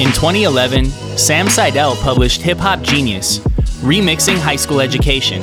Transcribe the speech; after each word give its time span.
In 0.00 0.08
2011, 0.08 0.86
Sam 1.16 1.48
Seidel 1.48 1.94
published 1.94 2.42
Hip 2.42 2.58
Hop 2.58 2.82
Genius 2.82 3.38
Remixing 3.78 4.38
High 4.38 4.56
School 4.56 4.80
Education. 4.80 5.40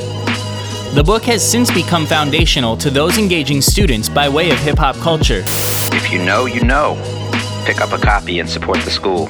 The 0.93 1.01
book 1.05 1.23
has 1.23 1.41
since 1.41 1.71
become 1.71 2.05
foundational 2.05 2.75
to 2.77 2.89
those 2.89 3.17
engaging 3.17 3.61
students 3.61 4.09
by 4.09 4.27
way 4.27 4.51
of 4.51 4.59
hip 4.59 4.77
hop 4.77 4.97
culture. 4.97 5.41
If 5.95 6.11
you 6.11 6.21
know, 6.25 6.47
you 6.47 6.65
know. 6.65 6.97
Pick 7.65 7.79
up 7.79 7.93
a 7.93 7.97
copy 7.97 8.41
and 8.41 8.49
support 8.49 8.79
the 8.79 8.91
school. 8.91 9.27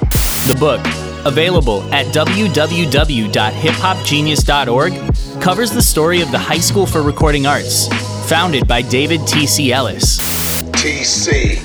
The 0.47 0.57
book, 0.59 0.81
available 1.23 1.83
at 1.93 2.07
www.hiphopgenius.org, 2.07 4.93
covers 5.39 5.69
the 5.69 5.83
story 5.83 6.21
of 6.21 6.31
the 6.31 6.39
High 6.39 6.57
School 6.57 6.88
for 6.88 7.03
Recording 7.03 7.45
Arts, 7.45 7.89
founded 8.27 8.67
by 8.67 8.81
David 8.81 9.27
T.C. 9.27 9.71
Ellis. 9.71 10.17
TC, 10.71 11.61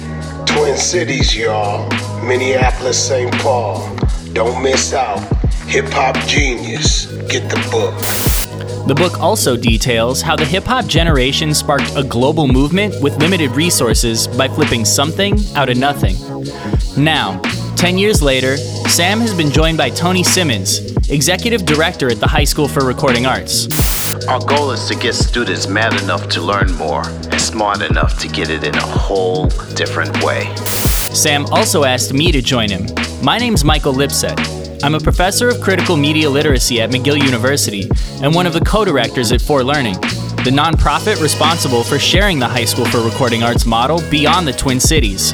Twin 0.46 0.76
Cities, 0.76 1.34
y'all. 1.34 1.88
Minneapolis, 2.26 3.08
St. 3.08 3.32
Paul. 3.34 3.96
Don't 4.32 4.60
miss 4.60 4.92
out. 4.92 5.20
Hip 5.68 5.86
Hop 5.90 6.16
Genius. 6.26 7.06
Get 7.28 7.48
the 7.48 7.68
book. 7.70 7.94
The 8.88 8.94
book 8.94 9.20
also 9.20 9.56
details 9.56 10.22
how 10.22 10.34
the 10.34 10.44
hip 10.44 10.64
hop 10.64 10.86
generation 10.86 11.54
sparked 11.54 11.96
a 11.96 12.02
global 12.02 12.48
movement 12.48 13.00
with 13.00 13.16
limited 13.18 13.50
resources 13.52 14.26
by 14.26 14.48
flipping 14.48 14.84
something 14.84 15.38
out 15.54 15.68
of 15.68 15.76
nothing. 15.76 16.16
Now, 16.96 17.40
10 17.76 17.98
years 17.98 18.22
later, 18.22 18.56
Sam 18.56 19.20
has 19.20 19.34
been 19.34 19.50
joined 19.50 19.78
by 19.78 19.90
Tony 19.90 20.24
Simmons, 20.24 20.78
executive 21.08 21.64
director 21.64 22.10
at 22.10 22.18
the 22.18 22.26
High 22.26 22.44
School 22.44 22.66
for 22.68 22.84
Recording 22.84 23.26
Arts. 23.26 23.66
Our 24.28 24.40
goal 24.40 24.70
is 24.72 24.88
to 24.88 24.96
get 24.96 25.14
students 25.14 25.68
mad 25.68 26.00
enough 26.02 26.28
to 26.30 26.40
learn 26.40 26.72
more 26.74 27.06
and 27.06 27.40
smart 27.40 27.82
enough 27.82 28.18
to 28.20 28.28
get 28.28 28.50
it 28.50 28.64
in 28.64 28.74
a 28.74 28.86
whole 28.86 29.46
different 29.74 30.22
way. 30.24 30.54
Sam 31.12 31.46
also 31.46 31.84
asked 31.84 32.12
me 32.12 32.32
to 32.32 32.42
join 32.42 32.70
him. 32.70 32.86
My 33.22 33.38
name's 33.38 33.64
Michael 33.64 33.94
Lipset. 33.94 34.82
I'm 34.82 34.94
a 34.94 35.00
professor 35.00 35.48
of 35.48 35.60
critical 35.60 35.96
media 35.96 36.28
literacy 36.28 36.80
at 36.80 36.90
McGill 36.90 37.22
University 37.22 37.88
and 38.22 38.34
one 38.34 38.46
of 38.46 38.52
the 38.52 38.60
co 38.60 38.84
directors 38.84 39.32
at 39.32 39.40
4 39.40 39.64
Learning, 39.64 39.94
the 40.44 40.52
nonprofit 40.52 41.20
responsible 41.20 41.82
for 41.82 41.98
sharing 41.98 42.38
the 42.38 42.46
High 42.46 42.66
School 42.66 42.84
for 42.84 43.00
Recording 43.00 43.42
Arts 43.42 43.66
model 43.66 44.02
beyond 44.10 44.46
the 44.46 44.52
Twin 44.52 44.78
Cities. 44.78 45.32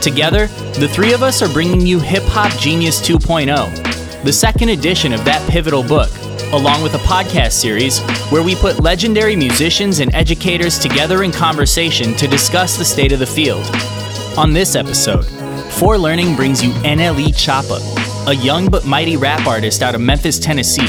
Together, 0.00 0.46
the 0.78 0.88
three 0.88 1.12
of 1.12 1.22
us 1.22 1.42
are 1.42 1.52
bringing 1.52 1.86
you 1.86 1.98
Hip 1.98 2.22
Hop 2.26 2.52
Genius 2.58 3.00
2.0, 3.06 4.22
the 4.24 4.32
second 4.32 4.70
edition 4.70 5.12
of 5.12 5.24
that 5.24 5.46
pivotal 5.50 5.82
book, 5.82 6.10
along 6.52 6.82
with 6.82 6.94
a 6.94 6.98
podcast 6.98 7.52
series 7.52 8.00
where 8.30 8.42
we 8.42 8.54
put 8.54 8.80
legendary 8.80 9.36
musicians 9.36 10.00
and 10.00 10.14
educators 10.14 10.78
together 10.78 11.22
in 11.22 11.32
conversation 11.32 12.14
to 12.14 12.26
discuss 12.26 12.78
the 12.78 12.84
state 12.84 13.12
of 13.12 13.18
the 13.18 13.26
field. 13.26 13.64
On 14.38 14.52
this 14.52 14.76
episode, 14.76 15.24
4 15.72 15.98
Learning 15.98 16.36
brings 16.36 16.62
you 16.62 16.70
NLE 16.84 17.28
Choppa, 17.34 17.80
a 18.28 18.34
young 18.34 18.70
but 18.70 18.86
mighty 18.86 19.16
rap 19.16 19.44
artist 19.46 19.82
out 19.82 19.94
of 19.94 20.00
Memphis, 20.00 20.38
Tennessee. 20.38 20.88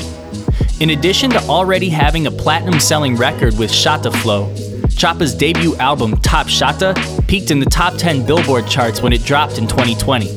In 0.80 0.92
addition 0.92 1.32
to 1.32 1.40
already 1.46 1.90
having 1.90 2.28
a 2.28 2.32
platinum 2.32 2.80
selling 2.80 3.16
record 3.16 3.58
with 3.58 3.72
Shotta 3.72 4.12
Flow, 4.12 4.54
Choppa's 4.90 5.34
debut 5.34 5.76
album, 5.78 6.18
Top 6.18 6.48
Shotta, 6.48 6.94
peaked 7.28 7.50
in 7.50 7.60
the 7.60 7.66
top 7.66 7.96
10 7.98 8.26
Billboard 8.28 8.68
charts 8.68 9.02
when 9.02 9.12
it 9.12 9.24
dropped 9.24 9.58
in 9.58 9.68
2020. 9.68 10.30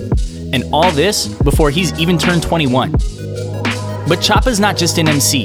And 0.54 0.64
all 0.72 0.90
this 0.90 1.28
before 1.28 1.70
he's 1.70 1.92
even 2.00 2.16
turned 2.16 2.42
21. 2.42 2.92
But 2.92 4.22
Choppa's 4.22 4.58
not 4.58 4.78
just 4.78 4.96
an 4.96 5.08
MC. 5.08 5.44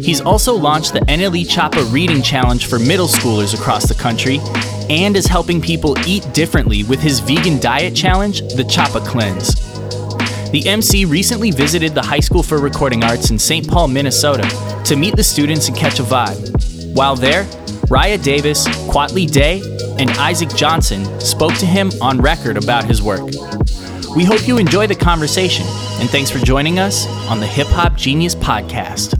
He's 0.00 0.22
also 0.22 0.54
launched 0.54 0.94
the 0.94 1.00
NLE 1.00 1.46
Choppa 1.46 1.92
Reading 1.92 2.22
Challenge 2.22 2.66
for 2.66 2.78
middle 2.78 3.08
schoolers 3.08 3.54
across 3.54 3.86
the 3.88 3.94
country 3.94 4.40
and 4.90 5.16
is 5.16 5.26
helping 5.26 5.60
people 5.60 5.96
eat 6.06 6.26
differently 6.32 6.84
with 6.84 7.00
his 7.00 7.20
vegan 7.20 7.58
diet 7.60 7.94
challenge, 7.94 8.40
the 8.40 8.64
Choppa 8.64 9.04
Cleanse. 9.06 9.54
The 10.50 10.66
MC 10.66 11.04
recently 11.04 11.50
visited 11.50 11.94
the 11.94 12.02
High 12.02 12.20
School 12.20 12.42
for 12.42 12.58
Recording 12.58 13.04
Arts 13.04 13.30
in 13.30 13.38
St. 13.38 13.68
Paul, 13.68 13.88
Minnesota 13.88 14.48
to 14.84 14.96
meet 14.96 15.14
the 15.14 15.22
students 15.24 15.68
and 15.68 15.76
catch 15.76 16.00
a 16.00 16.02
vibe. 16.02 16.94
While 16.94 17.16
there, 17.16 17.44
Ryah 17.90 18.22
Davis, 18.22 18.66
Cuauhtl 18.88 19.30
Day, 19.30 19.60
and 19.98 20.10
Isaac 20.12 20.48
Johnson 20.50 21.04
spoke 21.20 21.54
to 21.54 21.66
him 21.66 21.90
on 22.00 22.18
record 22.18 22.56
about 22.56 22.84
his 22.84 23.02
work. 23.02 23.28
We 24.16 24.24
hope 24.24 24.48
you 24.48 24.58
enjoy 24.58 24.86
the 24.86 24.94
conversation, 24.94 25.66
and 26.00 26.08
thanks 26.08 26.30
for 26.30 26.38
joining 26.38 26.78
us 26.78 27.06
on 27.28 27.40
the 27.40 27.46
Hip 27.46 27.66
Hop 27.68 27.96
Genius 27.96 28.34
Podcast. 28.34 29.17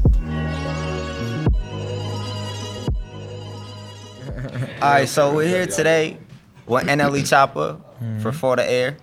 All 4.80 4.90
right, 4.92 5.08
so 5.08 5.34
we're 5.34 5.46
here 5.48 5.66
today 5.66 6.18
with 6.66 6.84
NLE 6.84 7.22
Choppa 7.22 7.80
for 8.22 8.32
For 8.32 8.56
the 8.56 8.68
Air. 8.70 8.96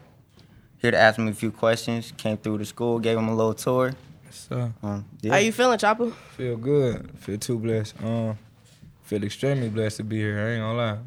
Here 0.78 0.91
to 0.91 0.97
ask 0.97 1.18
him 1.19 1.28
a 1.28 1.34
few 1.34 1.52
questions. 1.52 2.13
Came 2.18 2.38
through 2.38 2.59
the 2.59 2.66
school, 2.66 3.00
gave 3.00 3.18
him 3.18 3.28
a 3.28 3.36
little 3.36 3.53
tour. 3.53 3.94
So 4.30 4.72
Um, 4.84 5.06
yeah. 5.22 5.34
How 5.34 5.38
you 5.40 5.52
feeling, 5.52 5.78
Choppa? 5.78 6.14
feel 6.38 6.56
good. 6.58 7.09
Feel 7.19 7.38
too 7.38 7.58
blessed. 7.59 7.96
Um, 8.03 8.38
feel 9.03 9.24
extremely 9.24 9.69
blessed 9.69 9.97
to 9.97 10.03
be 10.03 10.18
here. 10.18 10.40
I 10.40 10.52
ain't 10.52 10.62
gonna 10.62 10.78
lie. 10.78 10.97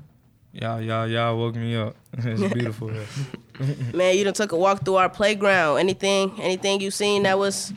Y'all, 0.53 0.81
y'all, 0.83 1.07
y'all 1.09 1.37
woke 1.39 1.55
me 1.55 1.77
up. 1.77 1.95
it's 2.19 2.53
beautiful. 2.53 2.89
here. 2.89 3.07
Man, 3.95 4.17
you 4.17 4.25
done 4.25 4.35
took 4.35 4.53
a 4.53 4.57
walk 4.57 4.85
through 4.85 4.97
our 4.97 5.09
playground. 5.09 5.79
Anything, 5.79 6.33
anything 6.41 6.81
you 6.81 6.91
seen 6.91 7.23
that 7.25 7.39
was 7.39 7.73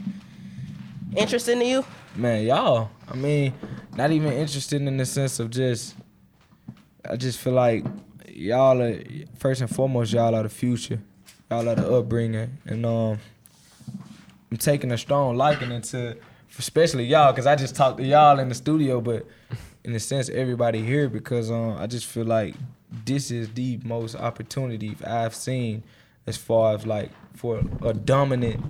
interesting 1.15 1.59
to 1.59 1.65
you? 1.65 1.85
Man, 2.15 2.43
y'all. 2.45 2.89
I 3.09 3.15
mean, 3.15 3.53
not 3.95 4.11
even 4.11 4.33
interested 4.33 4.81
in 4.81 4.97
the 4.97 5.05
sense 5.05 5.39
of 5.39 5.49
just. 5.49 5.95
I 7.09 7.15
just 7.15 7.39
feel 7.39 7.53
like 7.53 7.85
y'all 8.27 8.81
are 8.81 8.99
first 9.37 9.61
and 9.61 9.69
foremost. 9.69 10.13
Y'all 10.13 10.35
are 10.35 10.43
the 10.43 10.49
future. 10.49 10.99
Y'all 11.49 11.67
are 11.67 11.75
the 11.75 11.91
upbringing, 11.93 12.57
and 12.65 12.85
um, 12.85 13.19
I'm 14.51 14.57
taking 14.57 14.91
a 14.91 14.97
strong 14.97 15.35
liking 15.35 15.71
into, 15.71 16.15
especially 16.57 17.05
y'all, 17.05 17.33
cause 17.33 17.45
I 17.45 17.55
just 17.55 17.75
talked 17.75 17.97
to 17.97 18.05
y'all 18.05 18.39
in 18.39 18.47
the 18.47 18.55
studio, 18.55 19.01
but 19.01 19.25
in 19.83 19.93
a 19.93 19.99
sense, 19.99 20.29
everybody 20.29 20.81
here 20.81 21.09
because 21.09 21.51
um, 21.51 21.77
I 21.77 21.87
just 21.87 22.05
feel 22.05 22.25
like 22.25 22.55
this 23.05 23.31
is 23.31 23.49
the 23.49 23.79
most 23.83 24.15
opportunity 24.15 24.95
I've 25.05 25.35
seen 25.35 25.83
as 26.27 26.37
far 26.37 26.75
as 26.75 26.85
like 26.85 27.09
for 27.33 27.61
a 27.81 27.93
dominant 27.93 28.63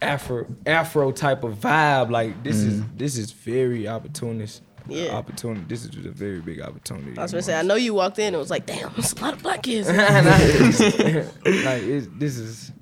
Afro 0.00 0.46
Afro 0.66 1.12
type 1.12 1.44
of 1.44 1.56
vibe. 1.56 2.10
Like 2.10 2.42
this 2.42 2.56
is 2.56 2.82
this 2.96 3.16
is 3.16 3.32
very 3.32 3.88
opportunist. 3.88 4.62
Yeah. 4.88 5.16
Opportunity. 5.16 5.64
This 5.68 5.84
is 5.84 6.06
a 6.06 6.10
very 6.10 6.40
big 6.40 6.60
opportunity. 6.60 7.16
I 7.18 7.22
was 7.22 7.32
gonna 7.32 7.42
say, 7.42 7.58
I 7.58 7.62
know 7.62 7.74
you 7.74 7.94
walked 7.94 8.18
in 8.18 8.26
and 8.26 8.36
it 8.36 8.38
was 8.38 8.50
like, 8.50 8.66
damn, 8.66 8.92
there's 8.94 9.12
a 9.12 9.20
lot 9.20 9.34
of 9.34 9.42
black 9.42 9.62
kids. 9.62 9.88
like 9.88 11.82
it's, 11.82 12.08
this 12.16 12.38
is 12.38 12.72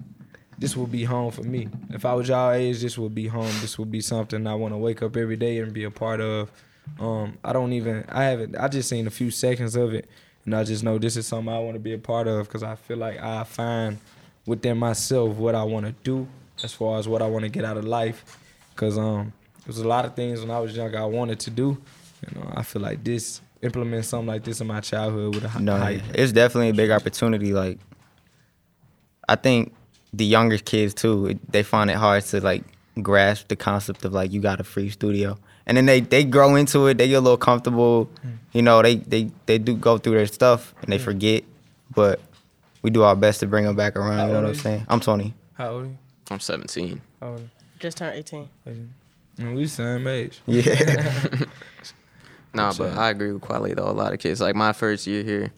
this 0.59 0.77
will 0.77 0.87
be 0.87 1.05
home 1.05 1.31
for 1.31 1.43
me. 1.43 1.69
If 1.91 2.05
I 2.05 2.15
was 2.15 2.29
y'all 2.29 2.53
age, 2.53 2.81
this 2.81 2.97
would 2.97 3.15
be 3.15 3.27
home. 3.27 3.53
This 3.61 3.79
would 3.79 3.91
be 3.91 4.01
something 4.01 4.47
I 4.47 4.55
want 4.55 4.73
to 4.73 4.79
wake 4.79 5.03
up 5.03 5.17
every 5.17 5.37
day 5.37 5.59
and 5.59 5.73
be 5.73 5.85
a 5.85 5.91
part 5.91 6.21
of. 6.21 6.51
Um, 7.01 7.39
I 7.45 7.53
don't 7.53 7.73
even 7.73 8.05
I 8.09 8.25
haven't 8.25 8.57
I 8.57 8.69
just 8.69 8.89
seen 8.89 9.07
a 9.07 9.11
few 9.11 9.31
seconds 9.31 9.75
of 9.75 9.93
it 9.93 10.09
and 10.47 10.55
I 10.55 10.65
just 10.65 10.83
know 10.85 10.97
this 10.97 11.17
is 11.17 11.27
something 11.27 11.53
I 11.53 11.59
want 11.59 11.75
to 11.75 11.81
be 11.81 11.93
a 11.93 11.99
part 11.99 12.29
of 12.29 12.47
because 12.47 12.63
I 12.63 12.77
feel 12.77 12.97
like 12.97 13.21
I 13.21 13.45
find 13.45 13.99
within 14.47 14.79
myself 14.79 15.37
what 15.37 15.55
I 15.55 15.65
want 15.65 15.87
to 15.87 15.93
do 16.05 16.27
as 16.63 16.73
far 16.73 16.99
as 16.99 17.07
what 17.09 17.21
I 17.21 17.27
want 17.27 17.45
to 17.45 17.51
get 17.51 17.65
out 17.65 17.77
of 17.77 17.85
life. 17.85 18.39
Cause 18.77 18.97
um, 18.97 19.33
there's 19.67 19.79
a 19.79 19.89
lot 19.89 20.05
of 20.05 20.15
things 20.15 20.41
when 20.41 20.51
I 20.51 20.59
was 20.61 20.75
young 20.77 20.95
I 20.95 21.05
wanted 21.05 21.41
to 21.41 21.51
do. 21.51 21.77
You 22.27 22.41
know, 22.41 22.53
I 22.55 22.63
feel 22.63 22.81
like 22.83 23.05
this 23.05 23.41
implement 23.63 24.05
something 24.05 24.27
like 24.29 24.45
this 24.45 24.61
in 24.61 24.67
my 24.67 24.81
childhood 24.81 25.35
with 25.35 25.55
a 25.55 25.61
No, 25.61 25.77
hype. 25.77 26.03
it's 26.15 26.33
definitely 26.33 26.71
a 26.71 26.75
big 26.75 26.91
opportunity. 26.91 27.53
Like, 27.53 27.79
I 29.29 29.37
think 29.37 29.75
the 30.13 30.25
younger 30.25 30.59
kids 30.59 30.95
too, 30.95 31.39
they 31.49 31.63
find 31.63 31.91
it 31.91 31.97
hard 31.97 32.25
to 32.27 32.41
like 32.41 32.65
grasp 33.03 33.49
the 33.49 33.57
concept 33.57 34.05
of 34.05 34.13
like 34.13 34.33
you 34.33 34.41
got 34.41 34.61
a 34.61 34.65
free 34.65 34.89
studio, 34.91 35.37
and 35.67 35.77
then 35.77 35.87
they 35.87 36.01
they 36.01 36.25
grow 36.25 36.55
into 36.57 36.87
it. 36.87 36.99
They 36.99 37.09
get 37.09 37.15
a 37.17 37.21
little 37.21 37.37
comfortable. 37.37 38.09
You 38.53 38.63
know, 38.63 38.81
they 38.83 38.97
they 38.97 39.31
they 39.47 39.59
do 39.59 39.75
go 39.77 39.99
through 39.99 40.15
their 40.15 40.27
stuff 40.27 40.75
and 40.83 40.93
they 40.93 40.99
forget, 40.99 41.45
but 41.95 42.21
we 42.83 42.91
do 42.91 43.03
our 43.03 43.17
best 43.17 43.41
to 43.41 43.47
bring 43.47 43.65
them 43.65 43.77
back 43.77 43.97
around. 43.97 44.29
You 44.29 44.35
know 44.35 44.43
what 44.43 44.49
I'm 44.51 44.55
saying? 44.55 44.87
I'm 44.89 45.01
Tony. 45.01 45.35
How 45.55 45.71
old 45.71 45.83
are 45.85 45.87
you? 45.89 45.99
I'm 46.31 46.41
17. 46.41 47.01
How 47.21 47.29
old 47.29 47.39
are 47.39 47.43
you? 47.43 47.51
Just 47.81 47.99
turned 47.99 48.17
18. 48.17 48.49
Mm, 48.67 48.89
Mm, 49.39 49.57
we 49.57 49.67
same 49.67 50.07
age. 50.07 50.41
Yeah. 50.47 51.45
Nah, 52.57 52.73
but 52.73 52.97
I 52.97 53.11
agree 53.11 53.33
with 53.33 53.43
Cuauhtl 53.43 53.77
though. 53.77 53.91
A 53.91 53.93
lot 53.93 54.13
of 54.13 54.19
kids, 54.19 54.41
like 54.41 54.57
my 54.57 54.73
first 54.73 55.07
year 55.07 55.23
here, 55.23 55.53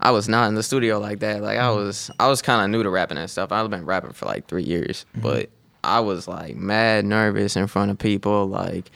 I 0.00 0.10
was 0.10 0.28
not 0.28 0.48
in 0.48 0.56
the 0.56 0.62
studio 0.62 0.98
like 0.98 1.20
that. 1.20 1.40
Like 1.40 1.58
I 1.58 1.68
mm. 1.68 1.76
was, 1.76 2.10
I 2.18 2.28
was 2.28 2.42
kind 2.42 2.62
of 2.62 2.70
new 2.70 2.82
to 2.82 2.90
rapping 2.90 3.16
and 3.18 3.30
stuff. 3.30 3.52
I've 3.52 3.70
been 3.70 3.86
rapping 3.86 4.12
for 4.12 4.26
like 4.26 4.48
three 4.48 4.64
years, 4.64 5.06
mm-hmm. 5.12 5.20
but 5.20 5.50
I 5.84 6.00
was 6.00 6.26
like 6.26 6.56
mad 6.56 7.04
nervous 7.04 7.56
in 7.56 7.68
front 7.68 7.90
of 7.90 7.98
people, 7.98 8.46
like 8.46 8.90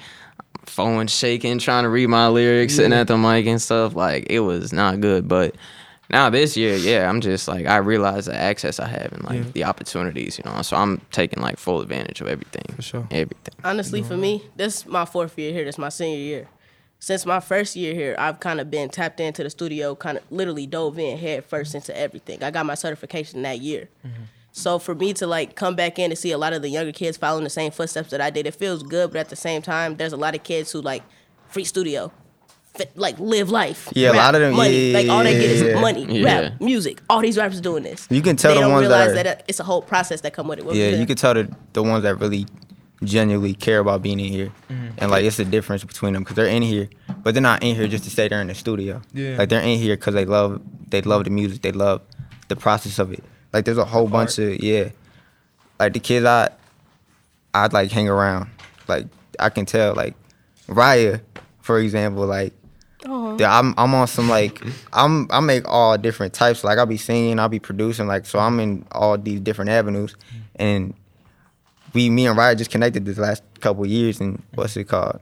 phone 0.65 1.07
shaking, 1.07 1.59
trying 1.59 1.85
to 1.85 1.89
read 1.89 2.09
my 2.09 2.29
lyrics, 2.29 2.75
sitting 2.75 2.93
at 2.93 3.07
the 3.07 3.17
mic 3.17 3.47
and 3.47 3.63
stuff. 3.63 3.95
Like 3.95 4.27
it 4.29 4.41
was 4.41 4.73
not 4.73 5.01
good. 5.01 5.29
But 5.29 5.55
now 6.11 6.31
this 6.31 6.57
year, 6.57 6.77
yeah, 6.77 7.09
I'm 7.09 7.21
just 7.21 7.49
like 7.49 7.67
I 7.67 7.79
realize 7.79 8.27
the 8.27 8.37
access 8.37 8.79
I 8.79 8.87
have 8.87 9.13
and 9.13 9.25
like 9.25 9.53
the 9.53 9.65
opportunities, 9.65 10.39
you 10.39 10.45
know. 10.45 10.63
So 10.63 10.77
I'm 10.77 11.01
taking 11.11 11.43
like 11.43 11.59
full 11.59 11.81
advantage 11.81 12.21
of 12.21 12.29
everything. 12.29 12.65
For 12.75 12.83
sure. 12.83 13.09
Everything. 13.11 13.55
Honestly, 13.65 14.03
for 14.03 14.17
me, 14.17 14.45
this 14.57 14.79
is 14.79 14.87
my 14.87 15.05
fourth 15.05 15.39
year 15.39 15.53
here. 15.53 15.65
This 15.65 15.77
is 15.77 15.79
my 15.79 15.89
senior 15.89 16.19
year. 16.19 16.49
Since 16.99 17.27
my 17.27 17.41
first 17.41 17.77
year 17.77 17.95
here, 17.95 18.17
I've 18.19 18.41
kind 18.41 18.61
of 18.61 18.71
been 18.71 18.89
tapped 18.89 19.21
into 19.21 19.43
the 19.43 19.51
studio, 19.51 19.95
kind 19.95 20.17
of 20.17 20.25
literally 20.31 20.67
dove 20.67 20.99
in 20.99 21.19
head 21.19 21.45
first 21.45 21.75
into 21.75 21.97
everything. 21.97 22.43
I 22.43 22.51
got 22.51 22.65
my 22.65 22.75
certification 22.75 23.43
that 23.43 23.61
year. 23.61 23.89
Mm-hmm. 24.05 24.23
So 24.53 24.79
for 24.79 24.95
me 24.95 25.13
to 25.15 25.27
like 25.27 25.55
come 25.55 25.77
back 25.77 25.99
in 25.99 26.11
and 26.11 26.19
see 26.19 26.33
a 26.33 26.39
lot 26.39 26.55
of 26.55 26.63
the 26.63 26.71
younger 26.71 26.93
kids 26.93 27.19
following 27.19 27.45
the 27.45 27.51
same 27.51 27.71
footsteps 27.71 28.11
that 28.11 28.23
I 28.23 28.31
did, 28.31 28.47
it 28.47 28.55
feels 28.55 28.83
good. 28.83 29.11
But 29.11 29.19
at 29.19 29.29
the 29.29 29.37
same 29.37 29.61
time, 29.61 29.97
there's 29.97 30.15
a 30.15 30.17
lot 30.17 30.35
of 30.35 30.43
kids 30.43 30.73
who 30.73 30.81
like 30.81 31.03
free 31.49 31.65
studio, 31.65 32.11
fit, 32.11 32.15
like 32.95 33.19
live 33.19 33.51
life. 33.51 33.89
Yeah, 33.95 34.13
a 34.13 34.15
lot 34.15 34.35
of 34.35 34.41
them- 34.41 34.55
money. 34.55 34.91
yeah, 34.93 34.99
like 34.99 35.09
all 35.09 35.23
they 35.25 35.33
get 35.35 35.51
is 35.51 35.81
money, 35.81 36.07
Yeah. 36.09 36.25
rap, 36.25 36.61
music. 36.61 37.01
All 37.11 37.21
these 37.21 37.37
rappers 37.37 37.61
doing 37.61 37.83
this. 37.83 38.07
You 38.11 38.23
can 38.23 38.37
tell 38.37 38.51
they 38.53 38.57
the 38.57 38.63
don't 38.63 38.73
ones 38.73 38.89
that 38.89 38.97
realize 39.07 39.19
are- 39.21 39.23
that 39.25 39.45
it's 39.49 39.61
a 39.61 39.65
whole 39.65 39.83
process 39.83 40.21
that 40.23 40.33
come 40.33 40.49
with 40.49 40.59
it. 40.61 40.65
What 40.67 40.75
Yeah, 40.77 40.91
you 40.91 41.07
can 41.07 41.17
tell 41.17 41.35
the 41.35 41.49
the 41.73 41.83
ones 41.83 42.03
that 42.05 42.19
really 42.21 42.47
genuinely 43.05 43.53
care 43.55 43.81
about 43.81 44.01
being 44.03 44.19
in 44.21 44.33
here, 44.33 44.51
Mm-hmm. 44.71 44.87
and 44.99 45.11
like 45.11 45.25
it's 45.25 45.37
the 45.37 45.45
difference 45.45 45.85
between 45.85 46.15
them 46.15 46.23
because 46.23 46.37
they're 46.37 46.47
in 46.47 46.63
here, 46.63 46.89
but 47.23 47.35
they're 47.35 47.43
not 47.43 47.63
in 47.63 47.77
here 47.77 47.87
just 47.89 48.05
to 48.05 48.11
stay 48.11 48.29
there 48.29 48.41
in 48.41 48.47
the 48.47 48.55
studio. 48.55 49.03
Yeah. 49.13 49.37
like 49.39 49.49
they're 49.51 49.61
in 49.61 49.79
here 49.79 49.97
because 49.97 50.15
they 50.15 50.25
love 50.25 50.61
they 50.91 51.03
love 51.03 51.25
the 51.25 51.31
music, 51.31 51.63
they 51.63 51.73
love 51.73 52.01
the 52.49 52.57
process 52.57 52.99
of 52.99 53.13
it. 53.13 53.23
Like 53.53 53.65
there's 53.65 53.79
a 53.79 53.85
whole 53.85 54.09
bunch 54.09 54.39
of 54.39 54.63
yeah, 54.63 54.91
like 55.79 55.93
the 55.93 56.01
kids 56.01 56.25
I 56.25 56.51
I'd 57.55 57.73
like 57.73 57.91
hang 57.91 58.09
around. 58.09 58.49
Like 58.89 59.07
I 59.39 59.49
can 59.51 59.67
tell 59.67 59.95
like 59.95 60.15
Ryah, 60.69 61.21
for 61.61 61.79
example, 61.79 62.27
like. 62.27 62.53
Yeah, 63.05 63.59
I'm 63.59 63.75
I'm 63.77 63.95
on 63.95 64.07
some 64.09 64.29
like 64.29 64.61
I'm 64.93 65.29
I 65.31 65.41
make 65.41 65.65
all 65.69 65.97
different 65.99 66.33
types. 66.33 66.65
Like 66.65 66.79
I'll 66.79 66.87
be 66.87 66.97
singing, 66.97 67.39
I'll 67.39 67.49
be 67.49 67.59
producing, 67.61 68.07
like 68.07 68.27
so 68.27 68.39
I'm 68.39 68.59
in 68.61 68.85
all 68.93 69.17
these 69.19 69.41
different 69.41 69.71
avenues. 69.71 70.17
And 70.57 70.95
we 71.93 72.11
me 72.11 72.27
and 72.27 72.37
Ryah 72.39 72.57
just 72.57 72.71
connected 72.71 73.05
this 73.05 73.19
last 73.19 73.43
couple 73.61 73.85
of 73.85 73.91
years 73.91 74.21
and 74.21 74.43
what's 74.55 74.77
it 74.77 74.85
called? 74.85 75.21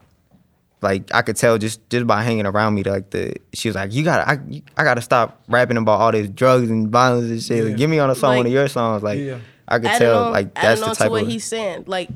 Like 0.81 1.13
I 1.15 1.23
could 1.23 1.37
tell 1.37 1.59
just 1.59 1.81
just 1.91 2.07
by 2.07 2.23
hanging 2.23 2.47
around 2.47 2.75
me 2.75 2.85
like 2.85 3.11
the 3.11 3.35
she 3.53 3.69
was 3.69 3.75
like 3.75 3.93
you 3.93 4.05
gotta 4.05 4.29
I, 4.29 4.39
you- 4.49 4.63
I 4.77 4.85
gotta 4.85 5.01
stop 5.03 5.43
rapping 5.49 5.77
about 5.77 6.01
all 6.01 6.13
this 6.13 6.29
drugs 6.29 6.71
and 6.71 6.89
violence 6.91 7.31
and 7.31 7.43
shit. 7.43 7.65
Like, 7.65 7.77
give 7.77 7.91
me 7.91 7.99
on 7.99 8.11
a 8.11 8.15
song 8.15 8.37
one 8.37 8.47
of 8.47 8.53
your 8.53 8.69
songs. 8.69 9.03
Like 9.03 9.19
Yeah. 9.19 9.39
I 9.67 9.79
could 9.79 9.87
adding 9.87 9.99
tell 10.09 10.25
on, 10.25 10.33
like 10.33 10.55
that's 10.55 10.81
the 10.81 10.87
type 10.89 11.07
to 11.07 11.11
what 11.11 11.23
of 11.23 11.29
he's 11.29 11.45
saying. 11.45 11.85
Like, 11.87 12.11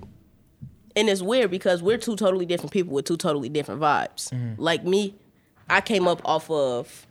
and 0.95 1.09
it's 1.09 1.23
weird 1.23 1.51
because 1.51 1.83
we're 1.83 1.97
two 1.97 2.15
totally 2.15 2.45
different 2.45 2.73
people 2.73 2.93
with 2.93 3.07
two 3.07 3.17
totally 3.17 3.49
different 3.49 3.81
vibes. 3.81 4.31
Mm-hmm. 4.31 4.61
Like 4.61 4.85
me, 4.85 5.15
I 5.71 5.81
came 5.81 6.09
up 6.09 6.21
off 6.25 6.51
of. 6.51 7.07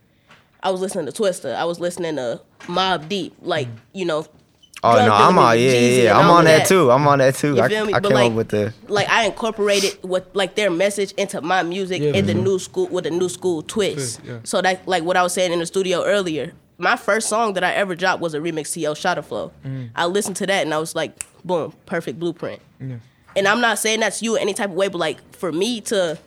I 0.62 0.70
was 0.70 0.80
listening 0.80 1.06
to 1.06 1.12
Twista. 1.12 1.54
I 1.54 1.64
was 1.64 1.78
listening 1.78 2.16
to 2.16 2.40
Mobb 2.62 3.08
Deep. 3.08 3.34
Like 3.40 3.68
you 3.92 4.04
know. 4.04 4.26
Oh 4.84 4.94
no, 4.94 5.12
I'm 5.12 5.36
on 5.38 5.58
yeah, 5.58 5.64
Jeezy 5.72 5.96
yeah, 5.96 6.02
yeah. 6.04 6.18
I'm 6.18 6.30
on 6.30 6.40
of 6.40 6.44
that 6.46 6.66
too. 6.68 6.90
I'm 6.92 7.06
on 7.08 7.18
that 7.18 7.34
too. 7.34 7.56
You 7.56 7.62
I, 7.62 7.68
feel 7.68 7.84
me? 7.86 7.92
I 7.94 7.98
But 7.98 8.08
came 8.10 8.14
like, 8.14 8.30
up 8.30 8.36
with 8.36 8.48
the 8.50 8.72
like 8.86 9.08
I 9.08 9.24
incorporated 9.24 9.98
what 10.02 10.34
like 10.36 10.54
their 10.54 10.70
message 10.70 11.10
into 11.12 11.40
my 11.40 11.64
music 11.64 12.00
Yeah, 12.00 12.10
in 12.12 12.26
the 12.26 12.32
for 12.32 12.38
sure. 12.38 12.44
new 12.44 12.58
school 12.60 12.86
with 12.86 13.04
a 13.06 13.10
new 13.10 13.28
school 13.28 13.62
twist. 13.62 14.20
Twist, 14.20 14.20
yeah. 14.24 14.38
So 14.44 14.62
that 14.62 14.86
like 14.86 15.02
what 15.02 15.16
I 15.16 15.22
was 15.24 15.32
saying 15.32 15.52
in 15.52 15.58
the 15.58 15.66
studio 15.66 16.04
earlier. 16.04 16.52
My 16.80 16.94
first 16.94 17.28
song 17.28 17.54
that 17.54 17.64
I 17.64 17.72
ever 17.74 17.96
dropped 17.96 18.20
was 18.22 18.34
a 18.34 18.38
remix 18.38 18.72
to 18.74 18.80
Yo 18.80 18.94
Shotta 18.94 19.22
Flow. 19.22 19.50
Mm. 19.66 19.90
I 19.96 20.06
listened 20.06 20.36
to 20.36 20.46
that 20.46 20.62
and 20.62 20.72
I 20.72 20.78
was 20.78 20.94
like, 20.94 21.24
boom, 21.44 21.72
perfect 21.86 22.20
blueprint. 22.20 22.62
And 22.78 23.48
I'm 23.48 23.60
not 23.60 23.80
saying 23.80 23.98
that's 23.98 24.22
you 24.22 24.36
in 24.36 24.42
any 24.42 24.54
type 24.54 24.70
of 24.70 24.76
way, 24.76 24.86
but 24.86 24.98
like 24.98 25.18
for 25.34 25.50
me 25.50 25.80
to 25.82 26.18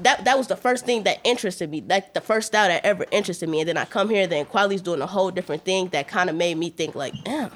that 0.00 0.24
that 0.24 0.36
was 0.36 0.48
the 0.48 0.56
first 0.56 0.84
thing 0.84 1.04
that 1.04 1.20
interested 1.24 1.70
me. 1.70 1.82
Like 1.86 2.14
the 2.14 2.20
first 2.20 2.48
style 2.48 2.68
that 2.68 2.84
ever 2.84 3.06
interested 3.10 3.48
me. 3.48 3.60
And 3.60 3.68
then 3.68 3.76
I 3.76 3.84
come 3.84 4.10
here, 4.10 4.26
then 4.26 4.44
Cuauhtl's 4.46 4.82
doing 4.82 5.00
a 5.00 5.06
whole 5.06 5.30
different 5.30 5.64
thing 5.64 5.88
that 5.88 6.08
kind 6.08 6.28
of 6.28 6.36
made 6.36 6.56
me 6.56 6.70
think 6.70 6.94
like, 6.94 7.14
damn, 7.24 7.50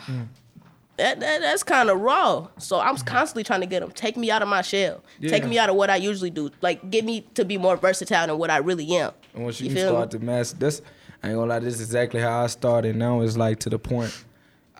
that, 0.97 1.21
that 1.21 1.41
that's 1.41 1.63
kind 1.63 1.91
of 1.91 2.01
raw. 2.01 2.49
So 2.59 2.81
I'm 2.81 2.97
constantly 2.99 3.45
trying 3.45 3.61
to 3.61 3.67
get 3.67 3.81
them 3.81 3.91
take 3.93 4.17
me 4.17 4.31
out 4.31 4.43
of 4.43 4.49
my 4.49 4.63
shell, 4.63 5.03
take 5.21 5.45
me 5.47 5.59
out 5.59 5.69
of 5.71 5.77
what 5.77 5.91
I 5.91 5.97
usually 5.97 6.31
do, 6.31 6.51
like 6.61 6.91
get 6.91 7.05
me 7.05 7.23
to 7.35 7.45
be 7.45 7.59
more 7.59 7.77
versatile 7.77 8.27
than 8.27 8.39
what 8.39 8.51
I 8.51 8.59
really 8.59 8.95
am. 8.97 9.13
And 9.35 9.45
once 9.45 9.61
you, 9.61 9.69
You 9.69 9.75
feel 9.77 9.91
me? 9.91 9.97
start 9.97 10.11
to 10.13 10.19
master, 10.21 10.57
this 10.59 10.83
I 11.23 11.29
ain't 11.31 11.37
gonna 11.37 11.49
lie, 11.51 11.59
this 11.59 11.75
is 11.75 11.81
exactly 11.81 12.21
how 12.21 12.45
I 12.45 12.47
started. 12.47 12.95
Now 12.97 13.21
it's 13.21 13.37
like 13.37 13.59
to 13.61 13.71
the 13.71 13.79
point 13.79 14.25